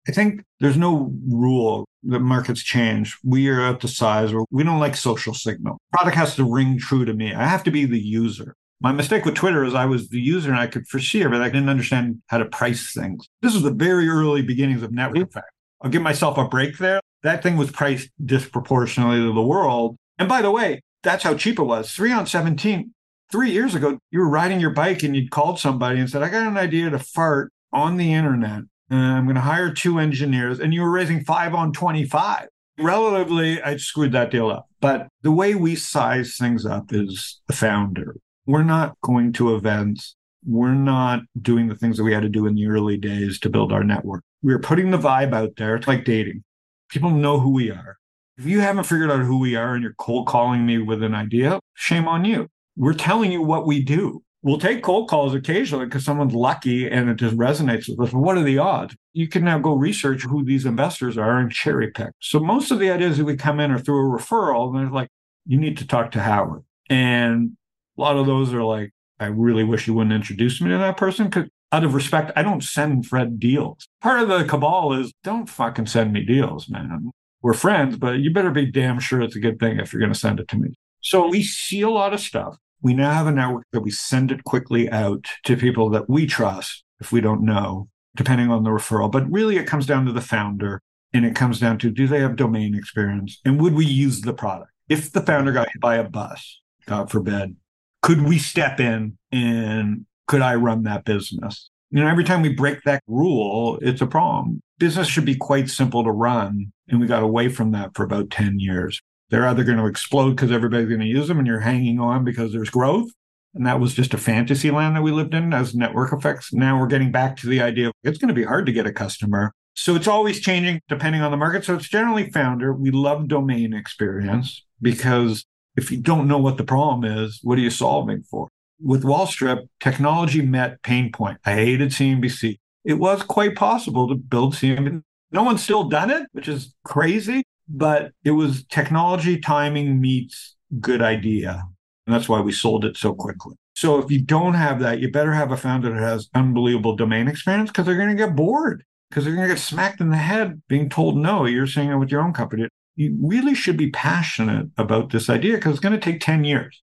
[0.07, 1.85] I think there's no rule.
[2.03, 3.17] The markets change.
[3.23, 5.77] We are at the size where we don't like social signal.
[5.91, 7.33] Product has to ring true to me.
[7.33, 8.55] I have to be the user.
[8.79, 11.41] My mistake with Twitter is I was the user and I could foresee it, but
[11.41, 13.27] I didn't understand how to price things.
[13.41, 15.23] This is the very early beginnings of network mm-hmm.
[15.23, 15.51] effect.
[15.81, 17.01] I'll give myself a break there.
[17.23, 19.97] That thing was priced disproportionately to the world.
[20.17, 21.91] And by the way, that's how cheap it was.
[21.91, 22.93] Three on 17
[23.31, 26.29] three years ago, you were riding your bike and you'd called somebody and said, I
[26.29, 28.63] got an idea to fart on the internet.
[28.89, 30.59] And I'm going to hire two engineers.
[30.59, 32.47] And you were raising five on 25.
[32.79, 34.67] Relatively, I screwed that deal up.
[34.81, 38.15] But the way we size things up is the founder.
[38.45, 40.15] We're not going to events.
[40.45, 43.49] We're not doing the things that we had to do in the early days to
[43.49, 44.23] build our network.
[44.41, 45.75] We're putting the vibe out there.
[45.75, 46.43] It's like dating.
[46.89, 47.97] People know who we are.
[48.37, 51.13] If you haven't figured out who we are and you're cold calling me with an
[51.13, 52.49] idea, shame on you
[52.79, 54.23] we're telling you what we do.
[54.41, 58.13] We'll take cold calls occasionally because someone's lucky and it just resonates with us.
[58.13, 58.95] But what are the odds?
[59.11, 62.11] You can now go research who these investors are and cherry pick.
[62.21, 64.93] So most of the ideas that we come in are through a referral, and they're
[64.93, 65.09] like,
[65.45, 66.63] you need to talk to Howard.
[66.89, 67.57] And
[67.97, 70.95] a lot of those are like, I really wish you wouldn't introduce me to that
[70.95, 73.87] person because out of respect, I don't send Fred deals.
[74.01, 77.11] Part of the cabal is don't fucking send me deals, man.
[77.41, 80.13] We're friends, but you better be damn sure it's a good thing if you're going
[80.13, 80.73] to send it to me.
[81.01, 82.57] So we see a lot of stuff.
[82.81, 86.25] We now have a network that we send it quickly out to people that we
[86.25, 89.11] trust if we don't know, depending on the referral.
[89.11, 90.81] But really, it comes down to the founder
[91.13, 94.33] and it comes down to do they have domain experience and would we use the
[94.33, 94.71] product?
[94.89, 97.55] If the founder got hit by a bus, God forbid,
[98.01, 101.71] could we step in and could I run that business?
[101.89, 104.61] You know, every time we break that rule, it's a problem.
[104.77, 106.71] Business should be quite simple to run.
[106.87, 109.01] And we got away from that for about 10 years.
[109.31, 112.23] They're either going to explode because everybody's going to use them and you're hanging on
[112.23, 113.09] because there's growth.
[113.55, 116.53] And that was just a fantasy land that we lived in as network effects.
[116.53, 118.85] Now we're getting back to the idea of it's going to be hard to get
[118.85, 119.51] a customer.
[119.73, 121.65] So it's always changing depending on the market.
[121.65, 122.71] So it's generally founder.
[122.71, 125.43] We love domain experience because
[125.75, 128.49] if you don't know what the problem is, what are you solving for?
[128.81, 131.37] With Wall Wallstrip, technology met pain point.
[131.45, 132.59] I hated CNBC.
[132.85, 135.03] It was quite possible to build CNBC.
[135.31, 141.01] No one's still done it, which is crazy but it was technology timing meets good
[141.01, 141.63] idea.
[142.07, 143.55] And that's why we sold it so quickly.
[143.75, 147.27] So if you don't have that, you better have a founder that has unbelievable domain
[147.27, 150.17] experience because they're going to get bored because they're going to get smacked in the
[150.17, 151.45] head being told no.
[151.45, 152.67] You're saying it with your own company.
[152.95, 156.81] You really should be passionate about this idea because it's going to take 10 years.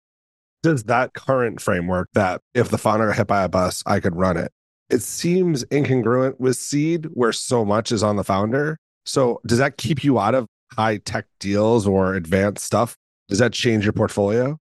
[0.67, 4.17] Does that current framework that if the founder got hit by a bus, I could
[4.17, 4.51] run it?
[4.91, 8.81] It seems incongruent with seed where so much is on the founder.
[9.05, 12.97] So does that keep you out of high tech deals or advanced stuff,
[13.29, 14.59] does that change your portfolio?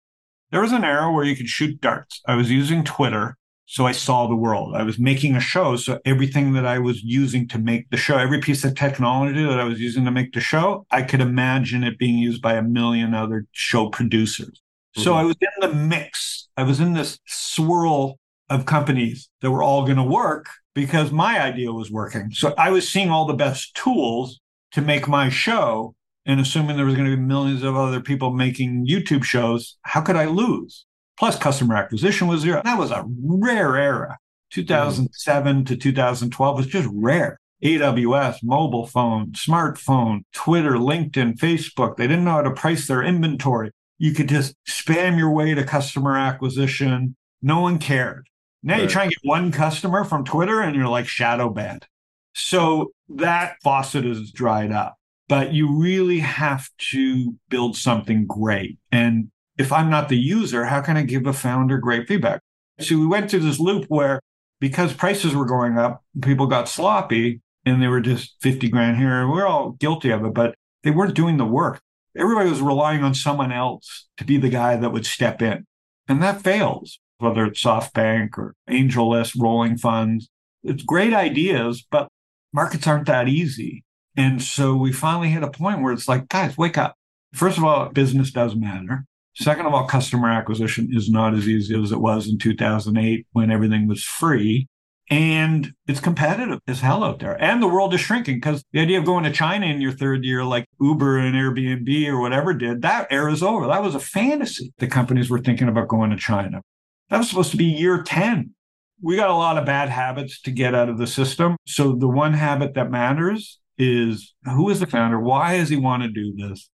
[0.50, 2.22] There was an era where you could shoot darts.
[2.26, 3.36] I was using Twitter.
[3.66, 4.74] So I saw the world.
[4.74, 5.76] I was making a show.
[5.76, 9.60] So everything that I was using to make the show, every piece of technology that
[9.60, 12.62] I was using to make the show, I could imagine it being used by a
[12.62, 14.62] million other show producers.
[14.96, 15.02] Mm-hmm.
[15.02, 16.48] So I was in the mix.
[16.56, 21.40] I was in this swirl of companies that were all going to work because my
[21.40, 22.30] idea was working.
[22.32, 24.40] So I was seeing all the best tools
[24.72, 25.94] to make my show
[26.26, 30.00] and assuming there was going to be millions of other people making YouTube shows, how
[30.00, 30.84] could I lose?
[31.18, 32.62] Plus, customer acquisition was zero.
[32.64, 34.18] That was a rare era.
[34.50, 35.64] 2007 mm-hmm.
[35.64, 37.38] to 2012 was just rare.
[37.62, 41.96] AWS, mobile phone, smartphone, Twitter, LinkedIn, Facebook.
[41.96, 43.70] They didn't know how to price their inventory.
[44.00, 47.16] You could just spam your way to customer acquisition.
[47.42, 48.26] No one cared.
[48.62, 48.82] Now right.
[48.84, 51.86] you try and get one customer from Twitter and you're like shadow banned.
[52.32, 54.96] So that faucet is dried up,
[55.28, 58.78] but you really have to build something great.
[58.90, 62.40] And if I'm not the user, how can I give a founder great feedback?
[62.80, 64.22] So we went through this loop where
[64.60, 69.28] because prices were going up, people got sloppy and they were just 50 grand here.
[69.28, 71.82] We're all guilty of it, but they weren't doing the work.
[72.16, 75.66] Everybody was relying on someone else to be the guy that would step in.
[76.08, 80.28] And that fails, whether it's SoftBank or AngelList, rolling funds.
[80.62, 82.08] It's great ideas, but
[82.52, 83.84] markets aren't that easy.
[84.16, 86.96] And so we finally hit a point where it's like, guys, wake up.
[87.32, 89.04] First of all, business does matter.
[89.34, 93.50] Second of all, customer acquisition is not as easy as it was in 2008 when
[93.50, 94.66] everything was free.
[95.10, 97.40] And it's competitive as hell out there.
[97.42, 100.24] And the world is shrinking because the idea of going to China in your third
[100.24, 103.66] year, like Uber and Airbnb or whatever did, that era is over.
[103.66, 104.72] That was a fantasy.
[104.78, 106.62] The companies were thinking about going to China.
[107.08, 108.54] That was supposed to be year 10.
[109.02, 111.56] We got a lot of bad habits to get out of the system.
[111.66, 115.18] So the one habit that matters is who is the founder?
[115.18, 116.70] Why does he want to do this?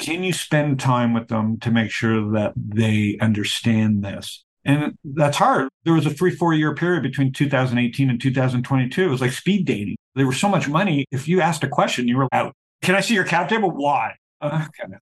[0.00, 4.44] can you spend time with them to make sure that they understand this?
[4.64, 5.68] And that's hard.
[5.84, 9.02] There was a three, four year period between 2018 and 2022.
[9.02, 9.96] It was like speed dating.
[10.14, 11.06] There was so much money.
[11.10, 12.54] If you asked a question, you were out.
[12.82, 13.70] Can I see your cap table?
[13.70, 14.16] Why?
[14.42, 14.66] Okay.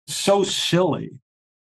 [0.07, 1.11] So silly.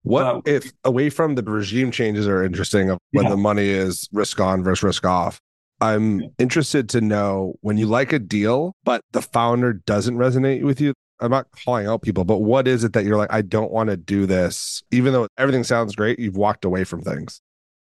[0.02, 3.31] What uh, if away from the regime changes are interesting of when yeah.
[3.31, 5.40] the money is risk on versus risk off?
[5.81, 10.81] I'm interested to know when you like a deal, but the founder doesn't resonate with
[10.81, 10.92] you.
[11.20, 13.90] I'm not calling out people, but what is it that you're like, I don't want
[13.90, 17.40] to do this, even though everything sounds great, you've walked away from things?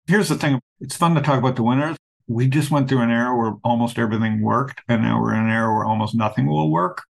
[0.08, 1.98] Here's the thing it's fun to talk about the winners.
[2.28, 5.50] We just went through an era where almost everything worked, and now we're in an
[5.50, 7.04] era where almost nothing will work.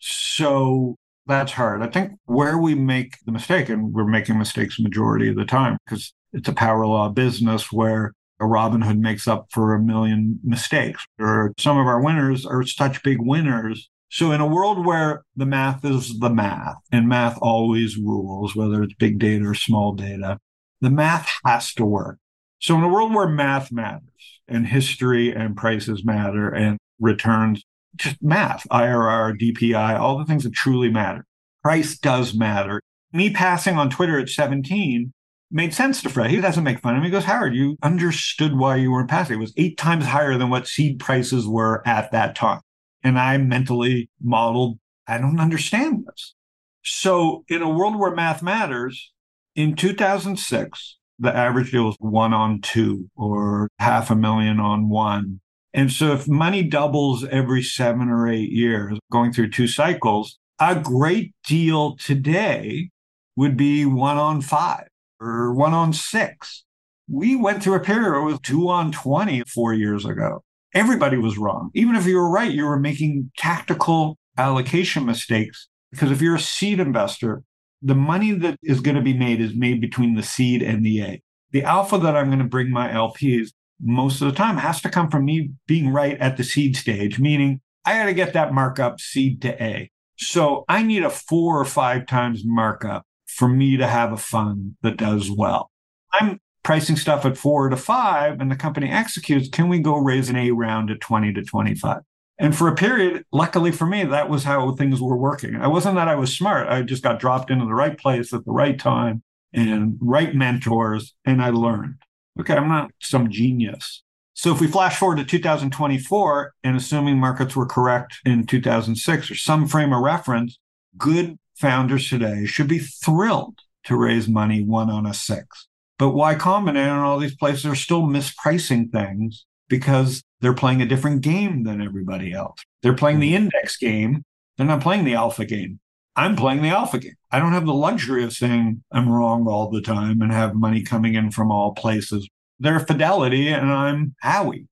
[0.00, 1.82] So that's hard.
[1.82, 5.78] I think where we make the mistake, and we're making mistakes majority of the time
[5.84, 10.40] because it's a power law business where a Robin Hood makes up for a million
[10.44, 15.24] mistakes, or some of our winners are such big winners so, in a world where
[15.34, 19.92] the math is the math and math always rules, whether it's big data or small
[19.94, 20.38] data,
[20.80, 22.18] the math has to work.
[22.66, 27.62] So, in a world where math matters and history and prices matter and returns,
[27.94, 31.24] just math, IRR, DPI, all the things that truly matter,
[31.62, 32.82] price does matter.
[33.12, 35.12] Me passing on Twitter at 17
[35.48, 36.32] made sense to Fred.
[36.32, 37.06] He doesn't make fun of me.
[37.06, 39.36] He goes, Howard, you understood why you weren't passing.
[39.36, 42.62] It was eight times higher than what seed prices were at that time.
[43.04, 46.34] And I mentally modeled, I don't understand this.
[46.82, 49.12] So, in a world where math matters,
[49.54, 55.40] in 2006, the average deal was one on two or half a million on one.
[55.74, 60.74] And so, if money doubles every seven or eight years, going through two cycles, a
[60.74, 62.90] great deal today
[63.36, 64.88] would be one on five
[65.20, 66.64] or one on six.
[67.08, 70.42] We went through a period with two on 20 four years ago
[70.76, 71.70] everybody was wrong.
[71.74, 75.68] Even if you were right, you were making tactical allocation mistakes.
[75.90, 77.42] Because if you're a seed investor,
[77.86, 81.02] the money that is going to be made is made between the seed and the
[81.02, 81.22] A.
[81.52, 84.88] The alpha that I'm going to bring my LPs most of the time has to
[84.88, 88.52] come from me being right at the seed stage, meaning I got to get that
[88.52, 89.88] markup seed to A.
[90.16, 94.74] So I need a four or five times markup for me to have a fund
[94.82, 95.70] that does well.
[96.12, 100.28] I'm pricing stuff at four to five and the company executes, can we go raise
[100.28, 102.00] an A round at 20 to 25?
[102.38, 105.56] And for a period, luckily for me, that was how things were working.
[105.56, 106.68] I wasn't that I was smart.
[106.68, 109.22] I just got dropped into the right place at the right time
[109.52, 111.94] and right mentors, and I learned.
[112.38, 114.02] Okay, I'm not some genius.
[114.34, 119.34] So if we flash forward to 2024 and assuming markets were correct in 2006 or
[119.34, 120.58] some frame of reference,
[120.98, 125.68] good founders today should be thrilled to raise money one on a six.
[125.98, 130.86] But Y Combinator and all these places are still mispricing things because they're playing a
[130.86, 132.60] different game than everybody else.
[132.82, 133.44] They're playing the mm-hmm.
[133.44, 134.24] index game.
[134.56, 135.80] They're not playing the alpha game.
[136.14, 137.14] I'm playing the alpha game.
[137.30, 140.82] I don't have the luxury of saying I'm wrong all the time and have money
[140.82, 142.26] coming in from all places.
[142.58, 144.66] They're Fidelity and I'm Howie.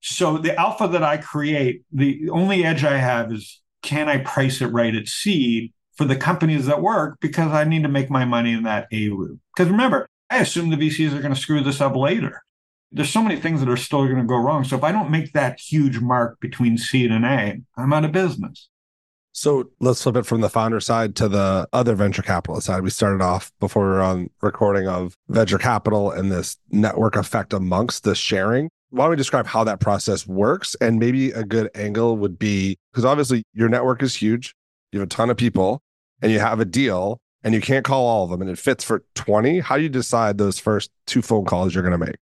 [0.00, 4.62] So the alpha that I create, the only edge I have is can I price
[4.62, 8.24] it right at seed for the companies that work because I need to make my
[8.24, 9.38] money in that A route.
[9.54, 12.42] Because remember, I assume the VCs are going to screw this up later.
[12.90, 14.64] There's so many things that are still going to go wrong.
[14.64, 18.12] So if I don't make that huge mark between seed and A, I'm out of
[18.12, 18.68] business.
[19.32, 22.82] So let's flip it from the founder side to the other venture capitalist side.
[22.82, 27.52] We started off before we were on recording of venture capital and this network effect
[27.52, 28.68] amongst the sharing.
[28.90, 30.74] Why don't we describe how that process works?
[30.80, 34.54] And maybe a good angle would be because obviously your network is huge,
[34.92, 35.82] you have a ton of people,
[36.20, 38.82] and you have a deal, and you can't call all of them, and it fits
[38.82, 39.60] for 20.
[39.60, 42.16] How do you decide those first two phone calls you're going to make?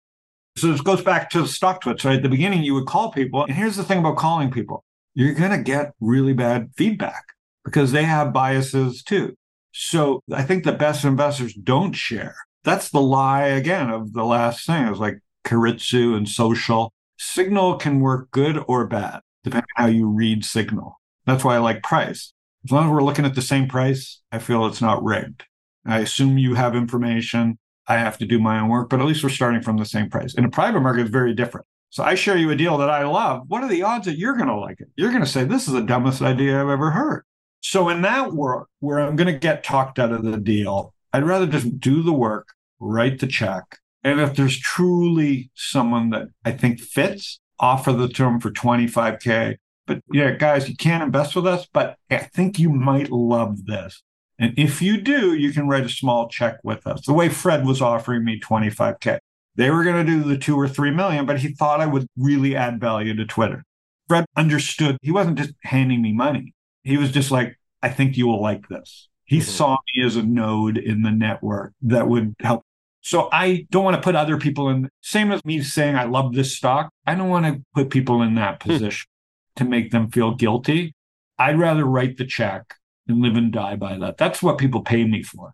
[0.57, 2.15] So this goes back to StockTwits, right?
[2.15, 3.43] At the beginning, you would call people.
[3.43, 4.83] And here's the thing about calling people
[5.13, 7.23] you're going to get really bad feedback
[7.63, 9.35] because they have biases too.
[9.71, 12.35] So I think the best investors don't share.
[12.63, 14.85] That's the lie again of the last thing.
[14.85, 16.91] It was like Keiretsu and social.
[17.17, 20.99] Signal can work good or bad, depending on how you read signal.
[21.25, 22.33] That's why I like price.
[22.65, 25.43] As long as we're looking at the same price, I feel it's not rigged.
[25.85, 27.57] I assume you have information.
[27.87, 30.09] I have to do my own work, but at least we're starting from the same
[30.09, 30.33] price.
[30.33, 31.65] In a private market, it's very different.
[31.89, 33.43] So I share you a deal that I love.
[33.47, 34.87] What are the odds that you're going to like it?
[34.95, 37.23] You're going to say, this is the dumbest idea I've ever heard.
[37.61, 41.23] So in that world where I'm going to get talked out of the deal, I'd
[41.23, 43.79] rather just do the work, write the check.
[44.03, 49.55] And if there's truly someone that I think fits, offer the term for 25K.
[49.87, 54.03] But yeah, guys, you can't invest with us, but I think you might love this.
[54.37, 57.05] And if you do, you can write a small check with us.
[57.05, 59.19] The way Fred was offering me 25K.
[59.55, 62.07] They were going to do the two or three million, but he thought I would
[62.17, 63.63] really add value to Twitter.
[64.07, 64.97] Fred understood.
[65.01, 66.53] He wasn't just handing me money.
[66.83, 69.07] He was just like, I think you will like this.
[69.23, 69.49] He mm-hmm.
[69.49, 72.63] saw me as a node in the network that would help.
[73.01, 76.33] So I don't want to put other people in, same as me saying, I love
[76.33, 76.89] this stock.
[77.05, 78.71] I don't want to put people in that hmm.
[78.71, 79.07] position
[79.55, 80.93] to make them feel guilty.
[81.37, 82.75] I'd rather write the check
[83.07, 84.17] and live and die by that.
[84.17, 85.53] That's what people pay me for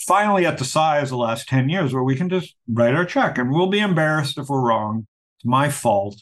[0.00, 3.04] finally at the size of the last 10 years where we can just write our
[3.04, 5.06] check and we'll be embarrassed if we're wrong.
[5.38, 6.16] It's my fault.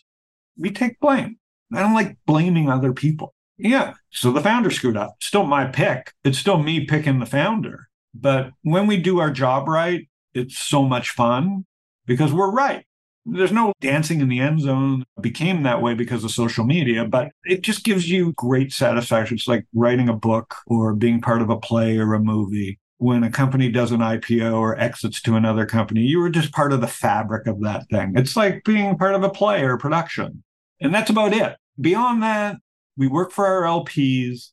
[0.57, 1.39] We take blame.
[1.73, 3.35] I don't like blaming other people.
[3.59, 3.95] Yeah.
[4.11, 5.17] So the founder screwed up.
[5.21, 6.13] Still my pick.
[6.25, 7.89] It's still me picking the founder.
[8.15, 11.67] But when we do our job right, it's so much fun
[12.07, 12.87] because we're right.
[13.27, 15.05] There's no dancing in the end zone.
[15.17, 19.37] It became that way because of social media, but it just gives you great satisfaction.
[19.37, 23.25] It's like writing a book or being part of a play or a movie when
[23.25, 26.81] a company does an IPO or exits to another company, you were just part of
[26.81, 28.15] the fabric of that thing.
[28.17, 30.43] It's like being part of a play or a production.
[30.81, 31.57] And that's about it.
[31.81, 32.57] Beyond that,
[32.97, 34.51] we work for our LPs.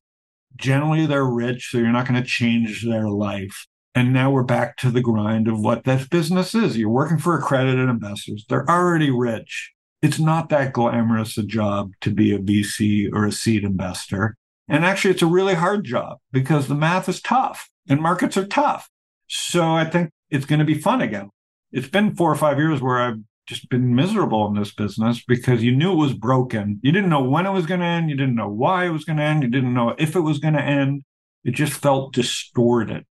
[0.57, 3.67] Generally, they're rich, so you're not going to change their life.
[3.93, 6.77] And now we're back to the grind of what this business is.
[6.77, 8.45] You're working for accredited investors.
[8.47, 9.71] They're already rich.
[10.01, 14.37] It's not that glamorous a job to be a VC or a seed investor.
[14.67, 18.47] And actually, it's a really hard job because the math is tough and markets are
[18.47, 18.89] tough.
[19.27, 21.29] So I think it's going to be fun again.
[21.71, 25.61] It's been four or five years where I've just been miserable in this business because
[25.61, 26.79] you knew it was broken.
[26.81, 28.09] You didn't know when it was going to end.
[28.09, 29.43] You didn't know why it was going to end.
[29.43, 31.03] You didn't know if it was going to end.
[31.43, 33.05] It just felt distorted.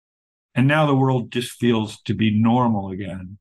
[0.57, 3.37] And now the world just feels to be normal again,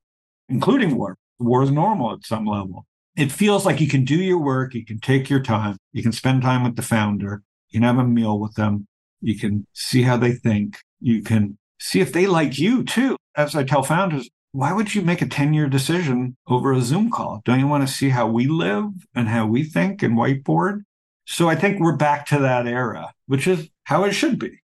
[0.51, 1.17] including war.
[1.39, 2.87] War is normal at some level.
[3.17, 4.75] It feels like you can do your work.
[4.75, 5.79] You can take your time.
[5.95, 7.43] You can spend time with the founder.
[7.71, 8.87] You can have a meal with them.
[9.23, 10.77] You can see how they think.
[11.01, 13.17] You can see if they like you too.
[13.35, 17.11] As I tell founders, why would you make a 10 year decision over a Zoom
[17.11, 17.41] call?
[17.47, 20.83] Don't you want to see how we live and how we think and whiteboard?
[21.25, 24.61] So I think we're back to that era, which is how it should be.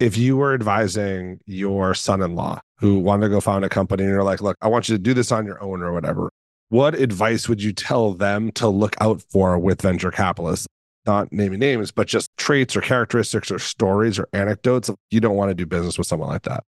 [0.00, 4.04] If you were advising your son in law who wanted to go found a company
[4.04, 6.30] and you're like, look, I want you to do this on your own or whatever,
[6.68, 10.68] what advice would you tell them to look out for with venture capitalists?
[11.08, 14.90] not naming names, but just traits or characteristics or stories or anecdotes.
[15.10, 16.62] You don't want to do business with someone like that.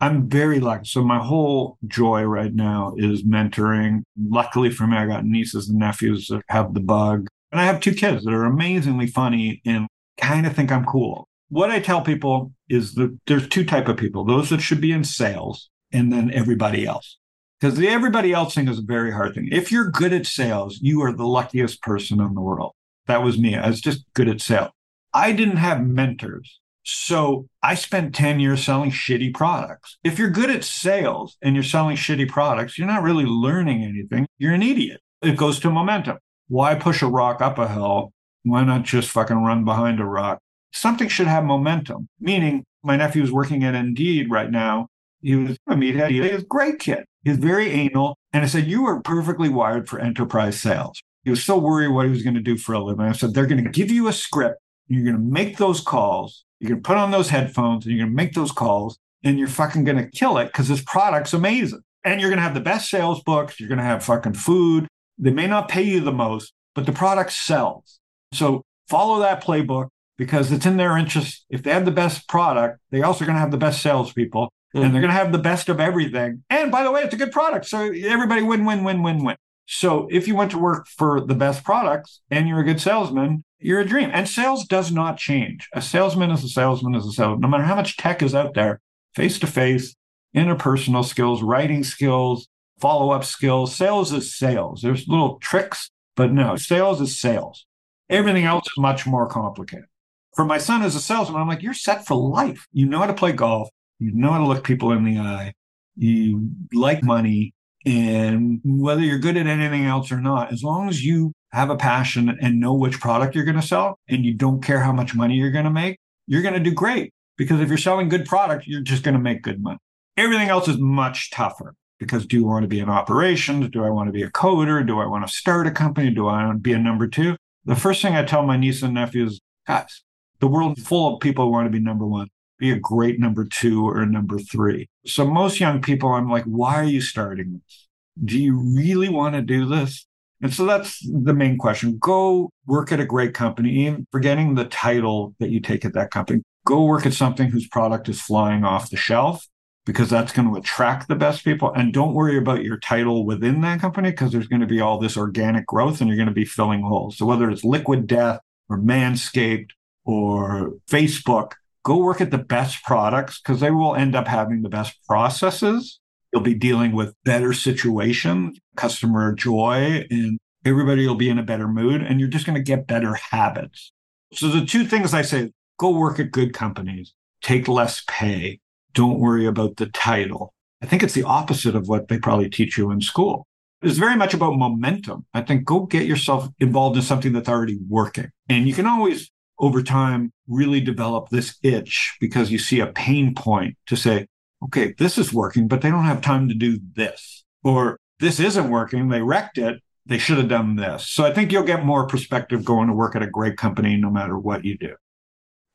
[0.00, 0.84] I'm very lucky.
[0.86, 4.02] So my whole joy right now is mentoring.
[4.16, 7.28] Luckily for me, I got nieces and nephews that have the bug.
[7.50, 11.28] And I have two kids that are amazingly funny and kind of think I'm cool.
[11.50, 14.92] What I tell people is that there's two type of people, those that should be
[14.92, 17.18] in sales and then everybody else.
[17.60, 19.48] Because the everybody else thing is a very hard thing.
[19.52, 22.72] If you're good at sales, you are the luckiest person in the world.
[23.06, 23.56] That was me.
[23.56, 24.70] I was just good at sales.
[25.12, 26.60] I didn't have mentors.
[26.84, 29.98] So I spent 10 years selling shitty products.
[30.02, 34.26] If you're good at sales and you're selling shitty products, you're not really learning anything.
[34.38, 35.00] You're an idiot.
[35.20, 36.18] It goes to momentum.
[36.48, 38.12] Why push a rock up a hill?
[38.42, 40.40] Why not just fucking run behind a rock?
[40.72, 44.88] Something should have momentum, meaning my nephew is working at Indeed right now.
[45.20, 46.10] He was a meathead.
[46.10, 47.04] He was a great kid.
[47.24, 48.18] He's very anal.
[48.32, 51.00] And I said, You are perfectly wired for enterprise sales.
[51.24, 53.04] He was so worried what he was going to do for a living.
[53.04, 54.58] I said, They're going to give you a script.
[54.88, 56.44] You're going to make those calls.
[56.58, 59.38] You're going to put on those headphones and you're going to make those calls and
[59.38, 61.80] you're fucking going to kill it because this product's amazing.
[62.04, 63.60] And you're going to have the best sales books.
[63.60, 64.88] You're going to have fucking food.
[65.18, 68.00] They may not pay you the most, but the product sells.
[68.32, 69.88] So follow that playbook
[70.18, 71.44] because it's in their interest.
[71.50, 74.82] If they have the best product, they also going to have the best salespeople mm.
[74.82, 76.44] and they're going to have the best of everything.
[76.50, 77.66] And by the way, it's a good product.
[77.66, 79.36] So everybody win, win, win, win, win.
[79.66, 83.44] So if you went to work for the best products and you're a good salesman,
[83.58, 84.10] you're a dream.
[84.12, 85.68] And sales does not change.
[85.72, 87.40] A salesman is a salesman is a salesman.
[87.40, 88.80] No matter how much tech is out there,
[89.14, 89.94] face to face,
[90.36, 92.48] interpersonal skills, writing skills,
[92.80, 93.74] follow up skills.
[93.74, 94.82] Sales is sales.
[94.82, 97.64] There's little tricks, but no, sales is sales.
[98.10, 99.86] Everything else is much more complicated.
[100.34, 102.66] For my son as a salesman, I'm like, you're set for life.
[102.72, 103.68] You know how to play golf.
[103.98, 105.52] You know how to look people in the eye.
[105.96, 107.54] You like money.
[107.84, 111.76] And whether you're good at anything else or not, as long as you have a
[111.76, 115.14] passion and know which product you're going to sell and you don't care how much
[115.14, 117.12] money you're going to make, you're going to do great.
[117.36, 119.78] Because if you're selling good product, you're just going to make good money.
[120.16, 123.68] Everything else is much tougher because do you want to be in operations?
[123.70, 124.86] Do I want to be a coder?
[124.86, 126.10] Do I want to start a company?
[126.10, 127.36] Do I want to be a number two?
[127.64, 130.02] The first thing I tell my niece and nephews, guys,
[130.42, 132.26] the world full of people who want to be number one.
[132.58, 134.88] Be a great number two or number three.
[135.06, 137.88] So most young people, I'm like, why are you starting this?
[138.24, 140.04] Do you really want to do this?
[140.42, 141.96] And so that's the main question.
[141.98, 146.10] Go work at a great company, even forgetting the title that you take at that
[146.10, 146.42] company.
[146.66, 149.46] Go work at something whose product is flying off the shelf
[149.86, 151.72] because that's going to attract the best people.
[151.72, 154.98] And don't worry about your title within that company because there's going to be all
[154.98, 157.16] this organic growth and you're going to be filling holes.
[157.16, 159.70] So whether it's Liquid Death or Manscaped
[160.04, 161.52] or Facebook,
[161.84, 166.00] go work at the best products because they will end up having the best processes.
[166.32, 171.68] You'll be dealing with better situations, customer joy, and everybody will be in a better
[171.68, 173.92] mood and you're just going to get better habits.
[174.32, 178.60] So the two things I say, go work at good companies, take less pay,
[178.94, 180.54] don't worry about the title.
[180.82, 183.46] I think it's the opposite of what they probably teach you in school.
[183.82, 185.26] It's very much about momentum.
[185.34, 188.30] I think go get yourself involved in something that's already working.
[188.48, 189.30] And you can always,
[189.62, 194.26] over time, really develop this itch because you see a pain point to say,
[194.64, 197.44] okay, this is working, but they don't have time to do this.
[197.62, 199.08] Or this isn't working.
[199.08, 199.80] They wrecked it.
[200.04, 201.08] They should have done this.
[201.08, 204.10] So I think you'll get more perspective going to work at a great company no
[204.10, 204.96] matter what you do.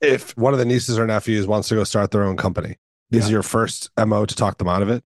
[0.01, 2.75] If one of the nieces or nephews wants to go start their own company,
[3.09, 3.33] is yeah.
[3.33, 5.01] your first MO to talk them out of it?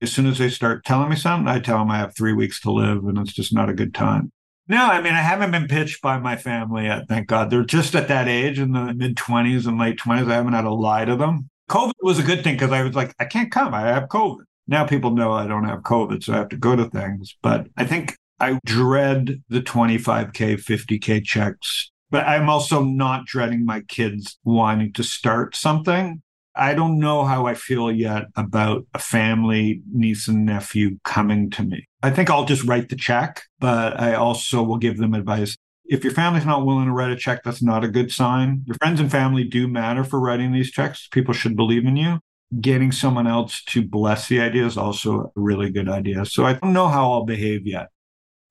[0.00, 2.60] As soon as they start telling me something, I tell them I have three weeks
[2.60, 4.32] to live and it's just not a good time.
[4.68, 7.08] No, I mean, I haven't been pitched by my family yet.
[7.08, 7.50] Thank God.
[7.50, 10.30] They're just at that age in the mid 20s and late 20s.
[10.30, 11.48] I haven't had to lie to them.
[11.68, 13.74] COVID was a good thing because I was like, I can't come.
[13.74, 14.44] I have COVID.
[14.68, 17.36] Now people know I don't have COVID, so I have to go to things.
[17.42, 21.90] But I think I dread the 25K, 50K checks.
[22.10, 26.22] But I'm also not dreading my kids wanting to start something
[26.54, 31.62] I don't know how I feel yet about a family, niece and nephew coming to
[31.62, 31.88] me.
[32.02, 35.56] I think I'll just write the check, but I also will give them advice.
[35.86, 38.62] If your family's not willing to write a check, that's not a good sign.
[38.66, 41.08] Your friends and family do matter for writing these checks.
[41.10, 42.20] People should believe in you.
[42.60, 46.26] Getting someone else to bless the idea is also a really good idea.
[46.26, 47.88] So I don't know how I'll behave yet.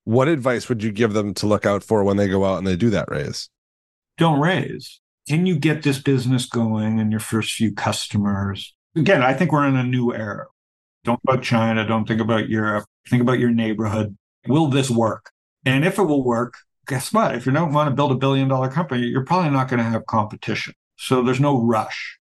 [0.04, 2.66] What advice would you give them to look out for when they go out and
[2.66, 3.48] they do that raise?
[4.18, 8.74] Don't raise can you get this business going and your first few customers?
[8.96, 10.46] Again, I think we're in a new era.
[11.04, 11.86] Don't think about China.
[11.86, 12.84] Don't think about Europe.
[13.08, 14.16] Think about your neighborhood.
[14.46, 15.30] Will this work?
[15.64, 16.54] And if it will work,
[16.86, 17.34] guess what?
[17.34, 19.84] If you don't want to build a billion dollar company, you're probably not going to
[19.84, 20.74] have competition.
[20.96, 22.18] So there's no rush.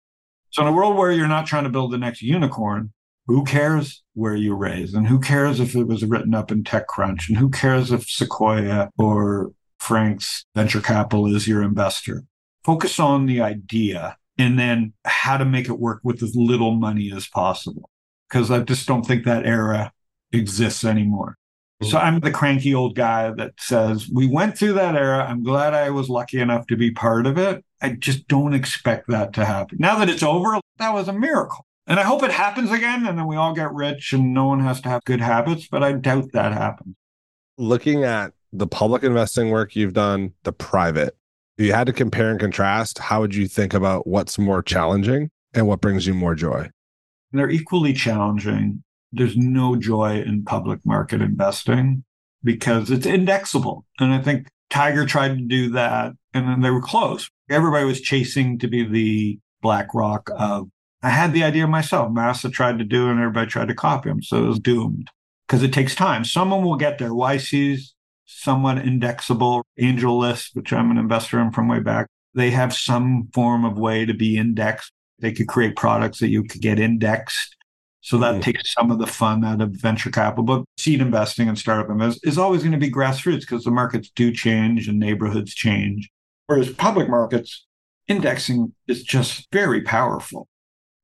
[0.51, 2.93] So in a world where you're not trying to build the next unicorn,
[3.27, 4.95] who cares where you raise?
[4.95, 7.29] And who cares if it was written up in TechCrunch?
[7.29, 12.25] And who cares if Sequoia or Frank's venture capital is your investor?
[12.65, 17.13] Focus on the idea and then how to make it work with as little money
[17.15, 17.91] as possible.
[18.29, 19.93] Because I just don't think that era
[20.33, 21.37] exists anymore.
[21.83, 21.97] So mm-hmm.
[21.97, 25.25] I'm the cranky old guy that says, we went through that era.
[25.25, 27.65] I'm glad I was lucky enough to be part of it.
[27.83, 29.79] I just don't expect that to happen.
[29.81, 31.67] Now that it's over, that was a miracle.
[31.87, 34.61] And I hope it happens again and then we all get rich and no one
[34.61, 36.95] has to have good habits, but I doubt that happens.
[37.57, 41.17] Looking at the public investing work you've done, the private,
[41.61, 45.29] if you had to compare and contrast, how would you think about what's more challenging
[45.53, 46.67] and what brings you more joy?
[47.33, 48.83] They're equally challenging.
[49.13, 52.03] There's no joy in public market investing
[52.43, 53.85] because it's indexable.
[53.99, 57.29] And I think Tiger tried to do that and then they were close.
[57.51, 60.71] Everybody was chasing to be the BlackRock of
[61.03, 62.11] I had the idea myself.
[62.11, 64.23] Masa tried to do it and everybody tried to copy him.
[64.23, 65.11] So it was doomed
[65.47, 66.25] because it takes time.
[66.25, 67.11] Someone will get there.
[67.11, 67.95] YC's
[68.31, 69.65] somewhat indexable.
[69.79, 74.05] AngelList, which I'm an investor in from way back, they have some form of way
[74.07, 74.93] to be indexed.
[75.19, 77.57] They could create products that you could get indexed.
[78.03, 78.41] So that mm-hmm.
[78.41, 80.45] takes some of the fun out of venture capital.
[80.45, 84.11] But seed investing and startup investing is always going to be grassroots because the markets
[84.15, 86.09] do change and neighborhoods change.
[86.47, 87.67] Whereas public markets,
[88.09, 90.49] indexing is just very powerful.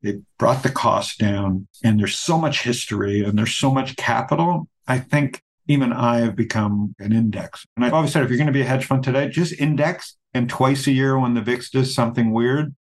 [0.03, 4.69] They brought the cost down and there's so much history and there's so much capital.
[4.87, 7.67] I think even I have become an index.
[7.77, 10.17] And I've always said if you're going to be a hedge fund today, just index
[10.35, 12.75] and twice a year when the VIX does something weird,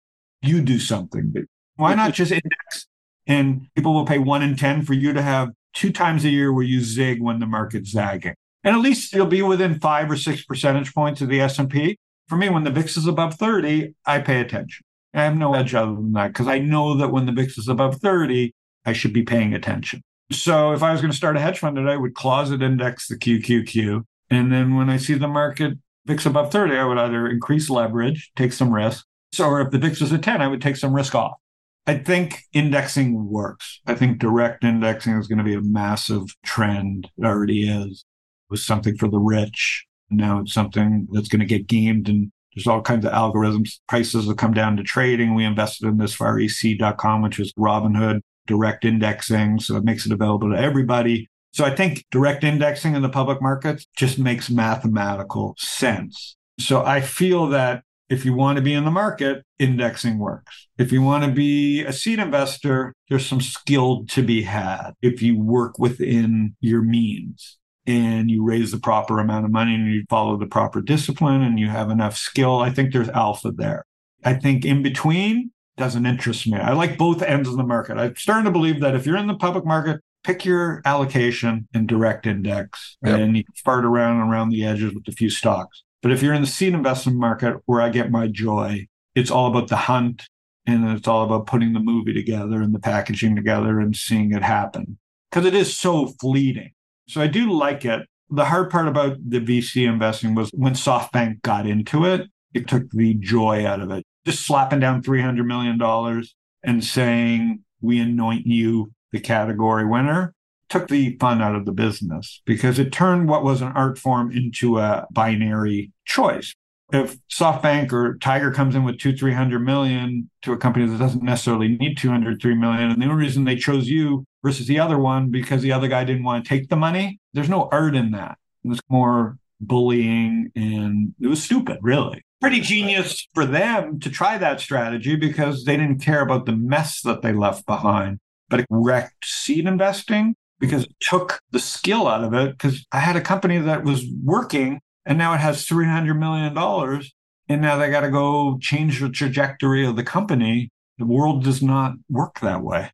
[0.40, 1.32] you do something.
[1.76, 2.86] Why not just index
[3.26, 6.52] and people will pay one in 10 for you to have two times a year
[6.52, 8.34] where you zig when the market's zagging.
[8.64, 11.98] And at least you'll be within five or six percentage points of the S&P.
[12.28, 14.84] For me, when the VIX is above 30, I pay attention.
[15.14, 17.68] I have no edge other than that because I know that when the VIX is
[17.68, 18.54] above 30,
[18.84, 20.02] I should be paying attention.
[20.32, 23.08] So if I was going to start a hedge fund today, I would closet index
[23.08, 24.04] the QQQ.
[24.30, 28.32] And then when I see the market VIX above 30, I would either increase leverage,
[28.36, 29.04] take some risk.
[29.32, 31.38] So, or if the VIX was at 10, I would take some risk off.
[31.86, 33.80] I think indexing works.
[33.86, 37.10] I think direct indexing is going to be a massive trend.
[37.18, 38.04] It already is.
[38.04, 39.86] It was something for the rich.
[40.10, 43.78] Now it's something that's going to get gamed and there's all kinds of algorithms.
[43.88, 45.34] Prices will come down to trading.
[45.34, 49.60] We invested in this Frec.com, which is Robinhood direct indexing.
[49.60, 51.28] So it makes it available to everybody.
[51.52, 56.36] So I think direct indexing in the public markets just makes mathematical sense.
[56.58, 60.68] So I feel that if you want to be in the market, indexing works.
[60.76, 65.22] If you want to be a seed investor, there's some skill to be had if
[65.22, 70.04] you work within your means and you raise the proper amount of money and you
[70.08, 73.84] follow the proper discipline and you have enough skill, I think there's alpha there.
[74.24, 76.58] I think in between doesn't interest me.
[76.58, 77.96] I like both ends of the market.
[77.96, 81.88] I'm starting to believe that if you're in the public market, pick your allocation and
[81.88, 83.18] direct index yep.
[83.18, 85.82] and you fart around around the edges with a few stocks.
[86.02, 89.48] But if you're in the seed investment market where I get my joy, it's all
[89.48, 90.28] about the hunt
[90.66, 94.42] and it's all about putting the movie together and the packaging together and seeing it
[94.42, 94.98] happen
[95.30, 96.72] because it is so fleeting.
[97.08, 98.06] So I do like it.
[98.30, 102.90] The hard part about the VC investing was when SoftBank got into it, it took
[102.90, 104.04] the joy out of it.
[104.24, 106.24] Just slapping down $300 million
[106.62, 110.34] and saying, we anoint you the category winner
[110.72, 114.32] took the fun out of the business because it turned what was an art form
[114.32, 116.54] into a binary choice.
[116.90, 121.22] If SoftBank or Tiger comes in with two, 300 million to a company that doesn't
[121.22, 125.30] necessarily need 203 million, and the only reason they chose you versus the other one
[125.30, 127.20] because the other guy didn't want to take the money.
[127.34, 128.38] There's no art in that.
[128.64, 132.24] It was more bullying and it was stupid, really.
[132.42, 137.00] Pretty genius for them to try that strategy because they didn't care about the mess
[137.02, 138.18] that they left behind.
[138.48, 142.58] But it wrecked seed investing because it took the skill out of it.
[142.58, 147.02] Because I had a company that was working and now it has $300 million.
[147.48, 150.70] And now they got to go change the trajectory of the company.
[150.98, 152.90] The world does not work that way.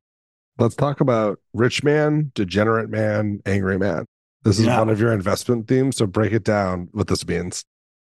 [0.58, 4.04] Let's talk about rich man, degenerate man, angry man.
[4.42, 4.78] This is yeah.
[4.78, 5.96] one of your investment themes.
[5.96, 7.64] So break it down what this means.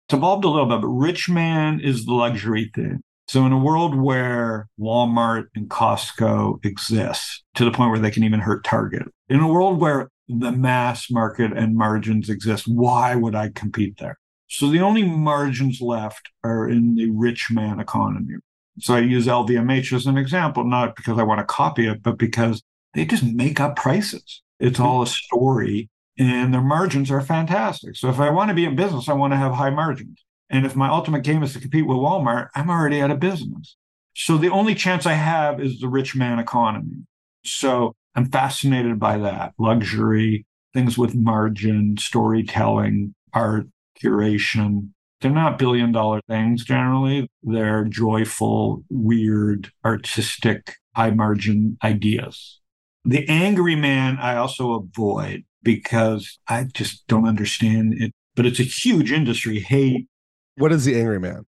[0.09, 2.99] It's evolved a little bit, but rich man is the luxury thing.
[3.27, 8.23] So in a world where Walmart and Costco exist to the point where they can
[8.23, 13.35] even hurt Target, in a world where the mass market and margins exist, why would
[13.35, 14.17] I compete there?
[14.47, 18.37] So the only margins left are in the rich man economy.
[18.79, 22.17] So I use LVMH as an example, not because I want to copy it, but
[22.17, 22.63] because
[22.95, 24.41] they just make up prices.
[24.59, 24.87] It's mm-hmm.
[24.87, 25.87] all a story
[26.19, 27.95] and their margins are fantastic.
[27.95, 30.23] So if I want to be in business, I want to have high margins.
[30.49, 33.77] And if my ultimate game is to compete with Walmart, I'm already out of business.
[34.15, 37.05] So the only chance I have is the rich man economy.
[37.45, 43.67] So I'm fascinated by that luxury, things with margin, storytelling, art,
[44.03, 44.89] curation.
[45.21, 47.29] They're not billion dollar things generally.
[47.43, 52.59] They're joyful, weird, artistic, high margin ideas.
[53.05, 58.13] The angry man I also avoid because I just don't understand it.
[58.35, 59.59] But it's a huge industry.
[59.59, 60.07] Hate.
[60.55, 61.45] What is the angry man?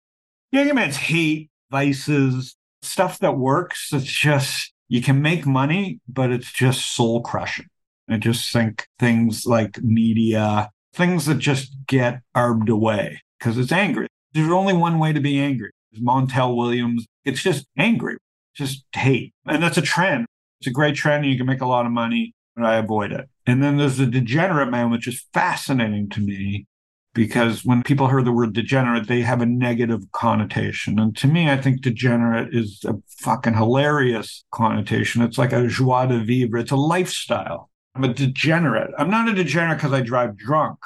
[0.51, 3.89] The angry man's hate, vices, stuff that works.
[3.91, 7.67] It's just you can make money, but it's just soul crushing.
[8.09, 14.07] I just think things like media, things that just get arbed away because it's angry.
[14.33, 15.71] There's only one way to be angry.
[15.99, 17.05] Montel Williams.
[17.23, 18.17] It's just angry,
[18.53, 19.33] just hate.
[19.47, 20.27] And that's a trend.
[20.59, 23.11] It's a great trend and you can make a lot of money, but I avoid
[23.11, 23.29] it.
[23.45, 26.67] And then there's the degenerate man, which is fascinating to me
[27.13, 30.99] because when people hear the word degenerate, they have a negative connotation.
[30.99, 35.21] And to me, I think degenerate is a fucking hilarious connotation.
[35.21, 37.69] It's like a joie de vivre, it's a lifestyle.
[37.95, 38.91] I'm a degenerate.
[38.97, 40.77] I'm not a degenerate because I drive drunk.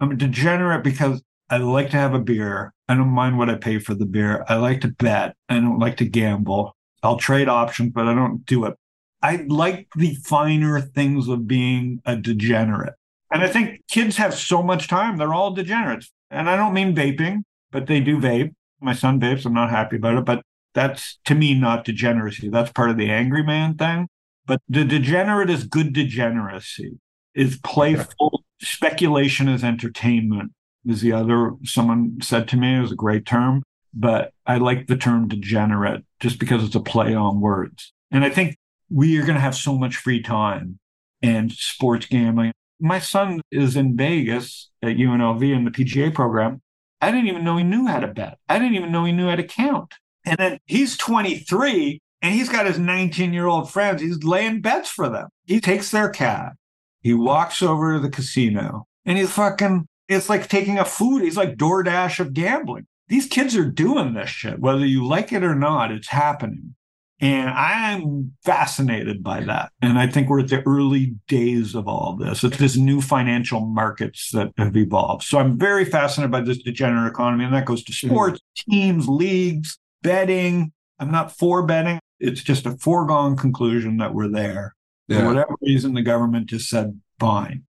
[0.00, 2.72] I'm a degenerate because I like to have a beer.
[2.88, 4.44] I don't mind what I pay for the beer.
[4.48, 5.36] I like to bet.
[5.50, 6.74] I don't like to gamble.
[7.02, 8.74] I'll trade options, but I don't do it.
[9.22, 12.94] I like the finer things of being a degenerate.
[13.32, 15.16] And I think kids have so much time.
[15.16, 16.12] They're all degenerates.
[16.30, 18.54] And I don't mean vaping, but they do vape.
[18.80, 19.46] My son vapes.
[19.46, 20.42] I'm not happy about it, but
[20.74, 22.50] that's to me not degeneracy.
[22.50, 24.08] That's part of the angry man thing.
[24.46, 26.98] But the degenerate is good degeneracy,
[27.34, 28.44] is playful.
[28.60, 30.52] Speculation is entertainment,
[30.84, 32.76] is the other someone said to me.
[32.76, 33.62] It was a great term,
[33.92, 37.92] but I like the term degenerate just because it's a play on words.
[38.12, 38.56] And I think
[38.90, 40.78] we are going to have so much free time
[41.22, 42.52] and sports gambling.
[42.78, 46.60] My son is in Vegas at UNLV in the PGA program.
[47.00, 48.38] I didn't even know he knew how to bet.
[48.48, 49.94] I didn't even know he knew how to count.
[50.24, 54.02] And then he's 23 and he's got his 19 year old friends.
[54.02, 55.28] He's laying bets for them.
[55.44, 56.52] He takes their cab.
[57.00, 61.22] He walks over to the casino and he's fucking, it's like taking a food.
[61.22, 62.86] He's like DoorDash of gambling.
[63.08, 64.58] These kids are doing this shit.
[64.58, 66.74] Whether you like it or not, it's happening.
[67.18, 69.72] And I'm fascinated by that.
[69.80, 72.44] And I think we're at the early days of all this.
[72.44, 75.22] It's this new financial markets that have evolved.
[75.22, 77.44] So I'm very fascinated by this degenerate economy.
[77.44, 78.08] And that goes to mm-hmm.
[78.08, 80.72] sports, teams, leagues, betting.
[80.98, 81.98] I'm not for betting.
[82.20, 84.74] It's just a foregone conclusion that we're there.
[85.08, 85.20] Yeah.
[85.20, 87.64] For whatever reason, the government just said, fine.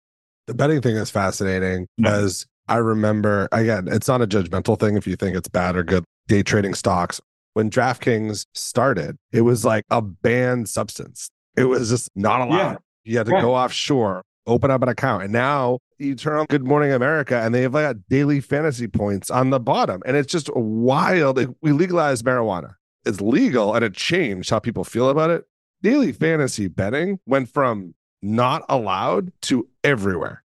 [0.46, 2.74] The betting thing is fascinating because no.
[2.74, 6.04] I remember, again, it's not a judgmental thing if you think it's bad or good.
[6.28, 7.20] Day trading stocks
[7.54, 11.30] when DraftKings started, it was like a banned substance.
[11.56, 12.72] It was just not allowed.
[12.72, 12.76] Yeah.
[13.04, 15.24] You had to go offshore, open up an account.
[15.24, 19.30] And now you turn on Good Morning America and they have like daily fantasy points
[19.30, 20.02] on the bottom.
[20.04, 21.38] And it's just wild.
[21.60, 22.74] We legalized marijuana.
[23.06, 25.44] It's legal and it changed how people feel about it.
[25.82, 30.42] Daily fantasy betting went from not allowed to everywhere.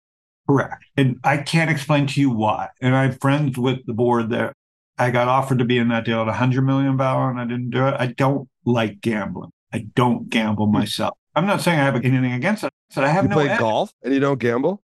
[0.48, 0.82] Correct.
[0.96, 2.68] And I can't explain to you why.
[2.80, 4.54] And I have friends with the board that
[4.98, 7.44] I got offered to be in that deal at a hundred million dollar and I
[7.44, 7.94] didn't do it.
[7.98, 9.50] I don't like gambling.
[9.72, 11.16] I don't gamble myself.
[11.34, 12.72] I'm not saying I have anything against it.
[12.90, 14.82] I said I have you no play golf and you don't gamble?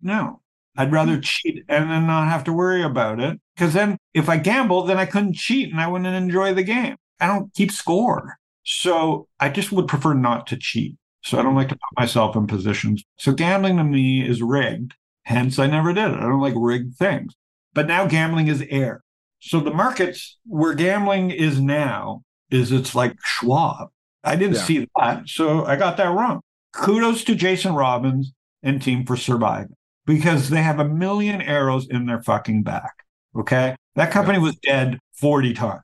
[0.00, 0.40] No.
[0.76, 1.20] I'd rather hmm.
[1.20, 3.38] cheat and then not have to worry about it.
[3.54, 6.96] Because then if I gamble, then I couldn't cheat and I wouldn't enjoy the game.
[7.20, 8.38] I don't keep score.
[8.64, 10.96] So I just would prefer not to cheat.
[11.22, 13.04] So I don't like to put myself in positions.
[13.18, 14.94] So gambling to me is rigged.
[15.24, 16.16] Hence, I never did it.
[16.16, 17.34] I don't like rigged things.
[17.74, 19.02] But now gambling is air.
[19.40, 23.88] So the markets where gambling is now is it's like Schwab.
[24.22, 24.62] I didn't yeah.
[24.62, 25.28] see that.
[25.28, 26.40] So I got that wrong.
[26.74, 28.32] Kudos to Jason Robins
[28.62, 29.76] and team for surviving
[30.06, 32.92] because they have a million arrows in their fucking back.
[33.34, 33.76] Okay.
[33.94, 35.82] That company was dead 40 times.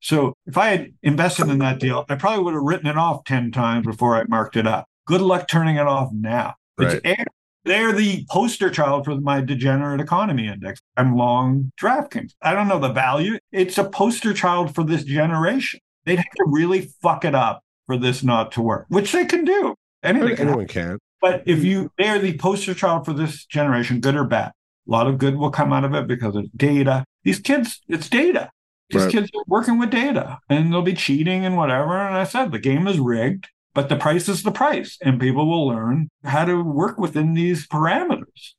[0.00, 3.24] So if I had invested in that deal, I probably would have written it off
[3.24, 4.86] 10 times before I marked it up.
[5.06, 6.54] Good luck turning it off now.
[6.78, 6.94] Right.
[6.94, 7.26] It's air.
[7.64, 10.80] They're the poster child for my degenerate economy index.
[10.96, 12.32] I'm long DraftKings.
[12.42, 13.38] I don't know the value.
[13.52, 15.80] It's a poster child for this generation.
[16.04, 19.44] They'd have to really fuck it up for this not to work, which they can
[19.44, 19.74] do.
[20.02, 20.98] Anything can Anyone can.
[21.20, 24.50] But if you, they're the poster child for this generation, good or bad.
[24.88, 27.04] A lot of good will come out of it because of data.
[27.22, 28.50] These kids, it's data.
[28.90, 29.12] These right.
[29.12, 31.96] kids are working with data and they'll be cheating and whatever.
[31.96, 35.48] And I said, the game is rigged but the price is the price and people
[35.48, 38.52] will learn how to work within these parameters.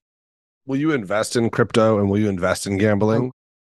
[0.65, 3.31] Will you invest in crypto and will you invest in gambling?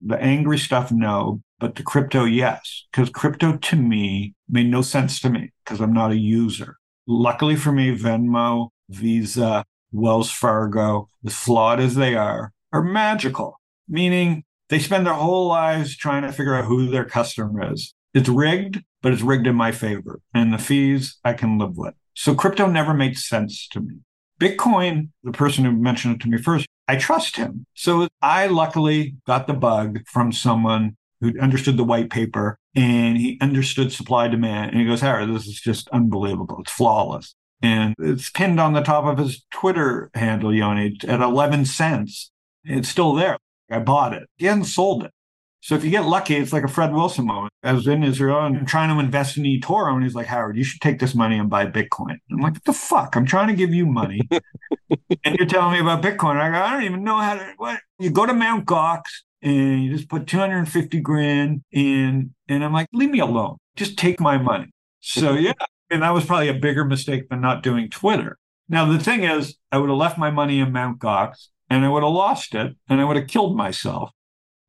[0.02, 5.22] The angry stuff no but the crypto yes because crypto to me made no sense
[5.22, 6.78] to me because i'm not a user.
[7.08, 14.44] Luckily for me venmo visa wells fargo as flawed as they are are magical meaning
[14.70, 17.94] they spend their whole lives trying to figure out who their customer is.
[18.14, 20.20] It's rigged, but it's rigged in my favor.
[20.34, 21.94] And the fees I can live with.
[22.16, 23.98] So crypto never made sense to me.
[24.40, 27.66] Bitcoin, the person who mentioned it to me first, I trust him.
[27.76, 33.38] So I luckily got the bug from someone who understood the white paper and he
[33.42, 34.72] understood supply demand.
[34.72, 36.60] And he goes, Harry, this is just unbelievable.
[36.62, 37.36] It's flawless.
[37.62, 42.32] And it's pinned on the top of his Twitter handle, Yoni, at 11 cents.
[42.66, 43.38] It's still there.
[43.70, 44.30] I bought it.
[44.40, 45.12] Hasn't sold it.
[45.64, 47.54] So if you get lucky, it's like a Fred Wilson moment.
[47.64, 50.64] I was in Israel and trying to invest in eToro, and he's like, Howard, you
[50.66, 52.18] should take this money and buy Bitcoin.
[52.30, 53.16] I'm like, what the fuck?
[53.16, 54.20] I'm trying to give you money.
[55.24, 56.36] and you're telling me about Bitcoin.
[56.36, 59.04] I go, I don't even know how to what you go to Mount Gox
[59.42, 63.56] and you just put 250 grand in, and I'm like, leave me alone.
[63.78, 64.68] Just take my money.
[65.00, 65.54] So yeah.
[65.90, 68.38] And that was probably a bigger mistake than not doing Twitter.
[68.68, 71.90] Now, the thing is, I would have left my money in Mount Gox and I
[71.90, 74.12] would have lost it and I would have killed myself.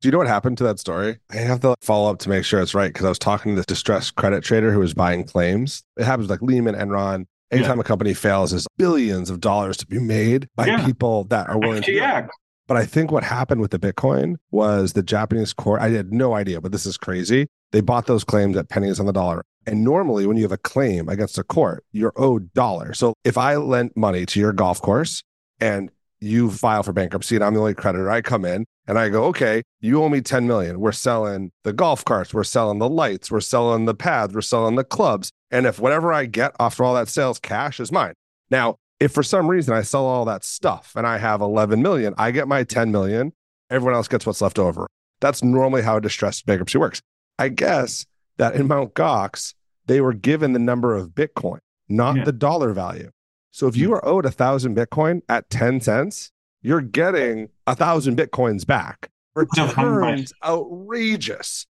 [0.05, 1.17] Do you know what happened to that story?
[1.31, 3.55] I have to follow up to make sure it's right because I was talking to
[3.55, 5.81] this distressed credit trader who was buying claims.
[5.97, 7.25] It happens like Lehman, Enron.
[7.49, 7.81] Anytime yeah.
[7.81, 10.85] a company fails, there's billions of dollars to be made by yeah.
[10.85, 12.27] people that are willing FTX.
[12.27, 12.29] to.
[12.67, 16.35] But I think what happened with the Bitcoin was the Japanese court, I had no
[16.35, 17.47] idea, but this is crazy.
[17.71, 19.41] They bought those claims at pennies on the dollar.
[19.65, 22.99] And normally, when you have a claim against a court, you're owed dollars.
[22.99, 25.23] So if I lent money to your golf course
[25.59, 25.89] and
[26.25, 29.25] you file for bankruptcy and I'm the only creditor, I come in and I go,
[29.25, 30.79] okay, you owe me 10 million.
[30.79, 34.75] We're selling the golf carts, we're selling the lights, we're selling the pads, we're selling
[34.75, 35.31] the clubs.
[35.51, 38.13] And if whatever I get after all that sales cash is mine.
[38.49, 42.13] Now, if for some reason I sell all that stuff and I have 11 million,
[42.17, 43.33] I get my 10 million.
[43.69, 44.87] Everyone else gets what's left over.
[45.21, 47.01] That's normally how a distressed bankruptcy works.
[47.37, 48.05] I guess
[48.37, 49.53] that in Mount Gox,
[49.85, 51.59] they were given the number of Bitcoin,
[51.89, 52.23] not yeah.
[52.23, 53.11] the dollar value.
[53.55, 56.29] So if you are owed a thousand Bitcoin at 10 cents,
[56.61, 59.09] you're getting a thousand Bitcoins back.
[59.33, 61.65] Returns outrageous.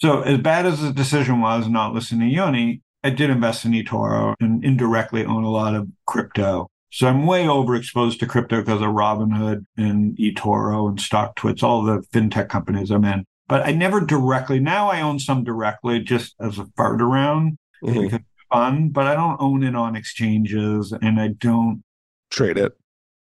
[0.00, 3.72] So as bad as the decision was not listening to Yoni, I did invest in
[3.72, 6.68] eToro and indirectly own a lot of crypto.
[6.92, 12.02] So I'm way overexposed to crypto because of Robinhood and eToro and StockTwits, all the
[12.14, 13.24] fintech companies I'm in.
[13.48, 18.00] But I never directly, now I own some directly just as a fart around mm-hmm.
[18.02, 18.20] because
[18.52, 21.82] fun, but I don't own it on exchanges and I don't
[22.30, 22.72] trade it.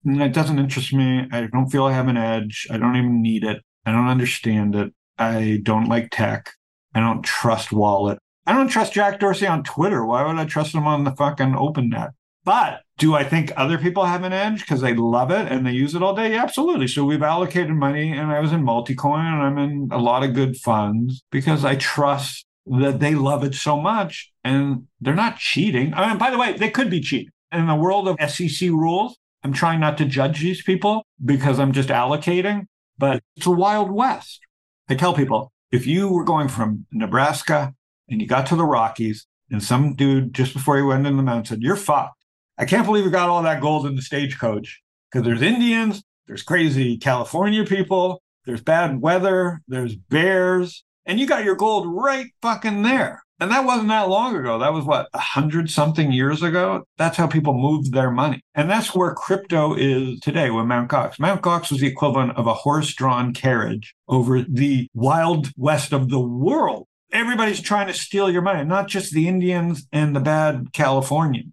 [0.06, 1.26] Mm, it doesn't interest me.
[1.32, 2.66] I don't feel I have an edge.
[2.70, 3.62] I don't even need it.
[3.84, 4.92] I don't understand it.
[5.18, 6.50] I don't like tech.
[6.94, 8.18] I don't trust wallet.
[8.46, 10.04] I don't trust Jack Dorsey on Twitter.
[10.04, 12.10] Why would I trust him on the fucking open net?
[12.44, 15.72] But do I think other people have an edge because they love it and they
[15.72, 16.32] use it all day?
[16.32, 16.86] Yeah, absolutely.
[16.86, 20.32] So we've allocated money and I was in Multicoin and I'm in a lot of
[20.32, 25.94] good funds because I trust that they love it so much and they're not cheating.
[25.94, 27.30] I mean, by the way, they could be cheating.
[27.52, 31.72] In the world of SEC rules, I'm trying not to judge these people because I'm
[31.72, 32.66] just allocating,
[32.98, 34.40] but it's a wild west.
[34.88, 37.72] I tell people if you were going from Nebraska
[38.08, 41.22] and you got to the Rockies and some dude just before he went in the
[41.22, 42.16] mountain said, You're fucked
[42.58, 46.42] I can't believe we got all that gold in the stagecoach because there's Indians, there's
[46.42, 52.82] crazy California people, there's bad weather, there's bears, and you got your gold right fucking
[52.82, 53.22] there.
[53.38, 54.58] And that wasn't that long ago.
[54.58, 56.84] That was what, a hundred something years ago?
[56.96, 58.40] That's how people moved their money.
[58.54, 61.18] And that's where crypto is today with Mount Gox.
[61.18, 66.08] Mount Gox was the equivalent of a horse drawn carriage over the wild west of
[66.08, 66.86] the world.
[67.12, 71.52] Everybody's trying to steal your money, not just the Indians and the bad Californians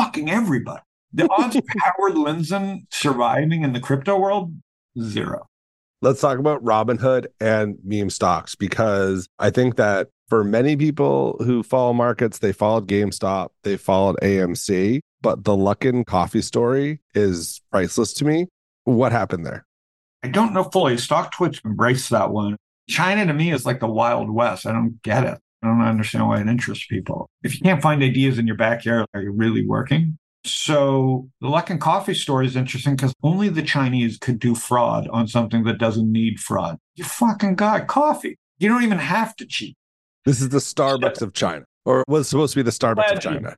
[0.00, 0.82] fucking everybody.
[1.12, 4.54] The odds of Howard Lindzon surviving in the crypto world,
[5.00, 5.46] zero.
[6.02, 11.62] Let's talk about Robinhood and meme stocks because I think that for many people who
[11.62, 18.14] follow markets, they followed GameStop, they followed AMC, but the Luckin coffee story is priceless
[18.14, 18.46] to me.
[18.84, 19.66] What happened there?
[20.22, 20.94] I don't know fully.
[20.94, 22.56] StockTwits embraced that one.
[22.88, 24.64] China to me is like the Wild West.
[24.64, 25.38] I don't get it.
[25.62, 27.28] I don't understand why it interests people.
[27.42, 30.16] If you can't find ideas in your backyard, are you really working?
[30.44, 35.28] So the Luckin Coffee story is interesting because only the Chinese could do fraud on
[35.28, 36.78] something that doesn't need fraud.
[36.94, 38.38] You fucking got coffee.
[38.58, 39.76] You don't even have to cheat.
[40.24, 43.56] This is the Starbucks of China, or was supposed to be the Starbucks of China.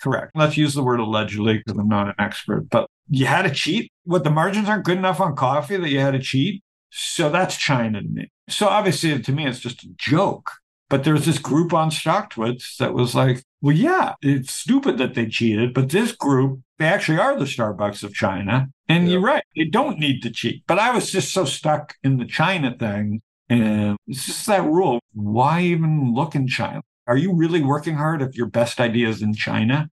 [0.00, 0.32] Correct.
[0.34, 3.90] Let's use the word allegedly because I'm not an expert, but you had to cheat.
[4.04, 6.62] What the margins aren't good enough on coffee that you had to cheat.
[6.90, 8.30] So that's China to me.
[8.48, 10.50] So obviously to me, it's just a joke.
[10.90, 15.14] But there was this group on StockTwits that was like, well, yeah, it's stupid that
[15.14, 18.68] they cheated, but this group, they actually are the Starbucks of China.
[18.88, 20.64] And you're right, they don't need to cheat.
[20.66, 23.22] But I was just so stuck in the China thing.
[23.48, 24.98] And it's just that rule.
[25.12, 26.82] Why even look in China?
[27.06, 29.88] Are you really working hard if your best idea is in China?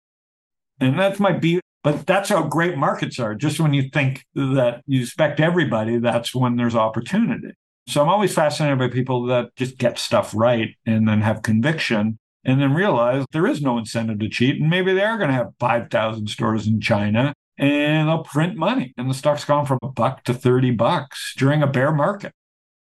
[0.79, 1.63] And that's my beat.
[1.83, 3.35] But that's how great markets are.
[3.35, 7.53] Just when you think that you expect everybody, that's when there's opportunity.
[7.89, 12.19] So I'm always fascinated by people that just get stuff right and then have conviction
[12.45, 14.61] and then realize there is no incentive to cheat.
[14.61, 18.93] And maybe they are going to have 5,000 stores in China and they'll print money.
[18.97, 22.33] And the stock's gone from a buck to 30 bucks during a bear market.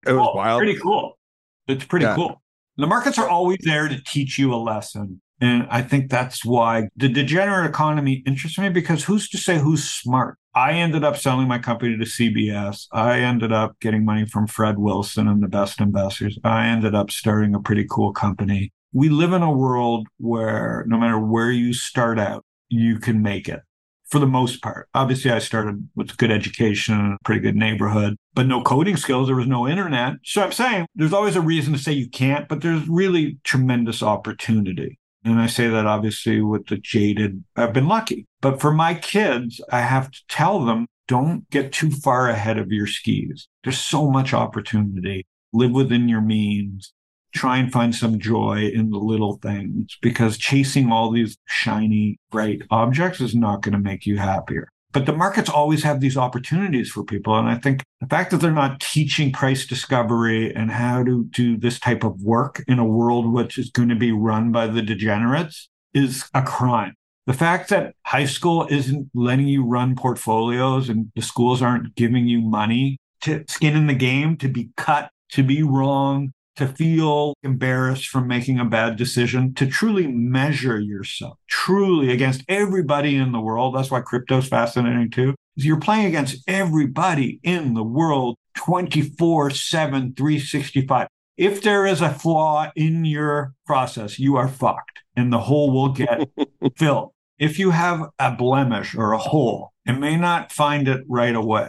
[0.06, 0.60] It was oh, wild.
[0.60, 1.18] Pretty cool.
[1.66, 2.14] It's pretty yeah.
[2.14, 2.42] cool.
[2.76, 5.20] The markets are always there to teach you a lesson.
[5.40, 9.84] And I think that's why the degenerate economy interests me because who's to say who's
[9.84, 10.38] smart?
[10.54, 12.86] I ended up selling my company to CBS.
[12.90, 16.38] I ended up getting money from Fred Wilson and the best investors.
[16.42, 18.72] I ended up starting a pretty cool company.
[18.96, 23.46] We live in a world where no matter where you start out, you can make
[23.46, 23.60] it
[24.08, 24.88] for the most part.
[24.94, 29.26] Obviously, I started with good education a pretty good neighborhood, but no coding skills.
[29.26, 30.14] There was no internet.
[30.24, 34.02] So I'm saying there's always a reason to say you can't, but there's really tremendous
[34.02, 34.98] opportunity.
[35.26, 38.26] And I say that obviously with the jaded, I've been lucky.
[38.40, 42.72] But for my kids, I have to tell them don't get too far ahead of
[42.72, 43.46] your skis.
[43.62, 45.26] There's so much opportunity.
[45.52, 46.94] Live within your means.
[47.34, 52.62] Try and find some joy in the little things because chasing all these shiny, bright
[52.70, 54.68] objects is not going to make you happier.
[54.92, 57.36] But the markets always have these opportunities for people.
[57.36, 61.58] And I think the fact that they're not teaching price discovery and how to do
[61.58, 64.80] this type of work in a world which is going to be run by the
[64.80, 66.94] degenerates is a crime.
[67.26, 72.26] The fact that high school isn't letting you run portfolios and the schools aren't giving
[72.26, 77.34] you money to skin in the game, to be cut, to be wrong, to feel
[77.42, 83.40] embarrassed from making a bad decision, to truly measure yourself, truly against everybody in the
[83.40, 83.74] world.
[83.74, 85.34] That's why crypto's fascinating too.
[85.54, 91.08] You're playing against everybody in the world 24 7, 365.
[91.36, 95.92] If there is a flaw in your process, you are fucked and the hole will
[95.92, 96.28] get
[96.76, 97.12] filled.
[97.38, 101.68] If you have a blemish or a hole, it may not find it right away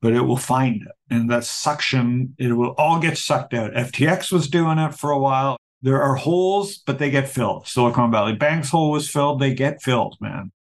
[0.00, 0.92] but it will find it.
[1.10, 3.72] And that suction, it will all get sucked out.
[3.72, 5.56] FTX was doing it for a while.
[5.82, 7.66] There are holes, but they get filled.
[7.66, 9.40] Silicon Valley Bank's hole was filled.
[9.40, 10.52] They get filled, man.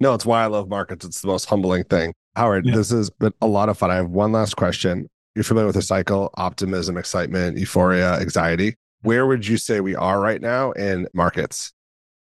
[0.00, 1.04] No, it's why I love markets.
[1.04, 2.14] It's the most humbling thing.
[2.34, 2.74] Howard, yeah.
[2.74, 3.90] this has been a lot of fun.
[3.90, 5.08] I have one last question.
[5.34, 8.74] You're familiar with the cycle optimism, excitement, euphoria, anxiety.
[9.02, 11.72] Where would you say we are right now in markets?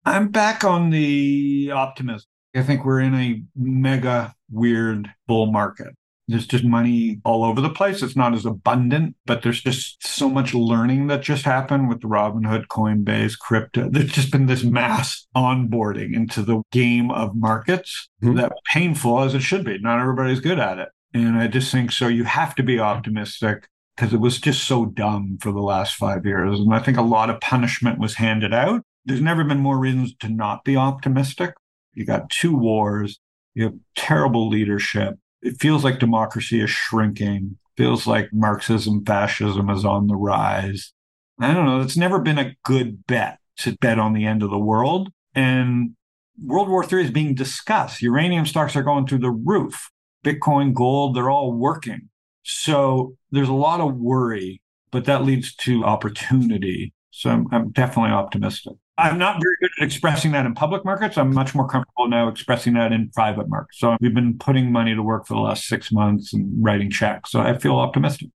[0.04, 2.24] I'm back on the optimism.
[2.54, 5.94] I think we're in a mega weird bull market.
[6.28, 8.02] There's just money all over the place.
[8.02, 12.08] It's not as abundant, but there's just so much learning that just happened with the
[12.08, 13.88] Robinhood, Coinbase, crypto.
[13.90, 18.36] There's just been this mass onboarding into the game of markets mm-hmm.
[18.36, 19.78] that painful as it should be.
[19.78, 20.90] Not everybody's good at it.
[21.14, 23.66] And I just think so you have to be optimistic
[23.96, 26.60] because it was just so dumb for the last five years.
[26.60, 28.82] And I think a lot of punishment was handed out.
[29.06, 31.54] There's never been more reasons to not be optimistic.
[31.94, 33.18] You got two wars,
[33.54, 37.58] you have terrible leadership it feels like democracy is shrinking.
[37.76, 40.92] Feels like Marxism, fascism is on the rise.
[41.40, 41.80] I don't know.
[41.80, 45.10] It's never been a good bet to bet on the end of the world.
[45.34, 45.94] And
[46.42, 48.02] World War III is being discussed.
[48.02, 49.90] Uranium stocks are going through the roof.
[50.24, 52.08] Bitcoin, gold, they're all working.
[52.42, 54.60] So there's a lot of worry,
[54.90, 56.92] but that leads to opportunity.
[57.10, 58.74] So I'm, I'm definitely optimistic.
[58.98, 61.16] I'm not very good at expressing that in public markets.
[61.16, 63.78] I'm much more comfortable now expressing that in private markets.
[63.78, 67.30] So we've been putting money to work for the last six months and writing checks.
[67.30, 68.30] So I feel optimistic.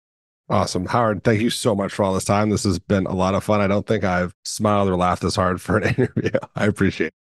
[0.50, 0.86] Awesome.
[0.86, 2.52] Howard, thank you so much for all this time.
[2.52, 3.60] This has been a lot of fun.
[3.60, 6.30] I don't think I've smiled or laughed this hard for an interview.
[6.56, 7.14] I appreciate it.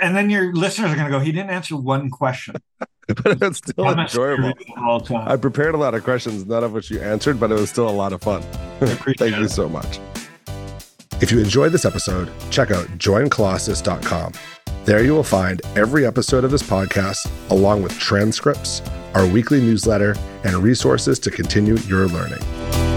[0.00, 2.56] And then your listeners are going to go, he didn't answer one question.
[3.06, 4.52] but it's still I'm enjoyable.
[4.76, 5.28] All time.
[5.28, 7.88] I prepared a lot of questions, none of which you answered, but it was still
[7.88, 8.42] a lot of fun.
[8.80, 9.38] thank it.
[9.38, 10.00] you so much.
[11.20, 14.32] If you enjoyed this episode, check out joincolossus.com.
[14.84, 18.80] There you will find every episode of this podcast, along with transcripts,
[19.14, 20.14] our weekly newsletter,
[20.44, 22.87] and resources to continue your learning.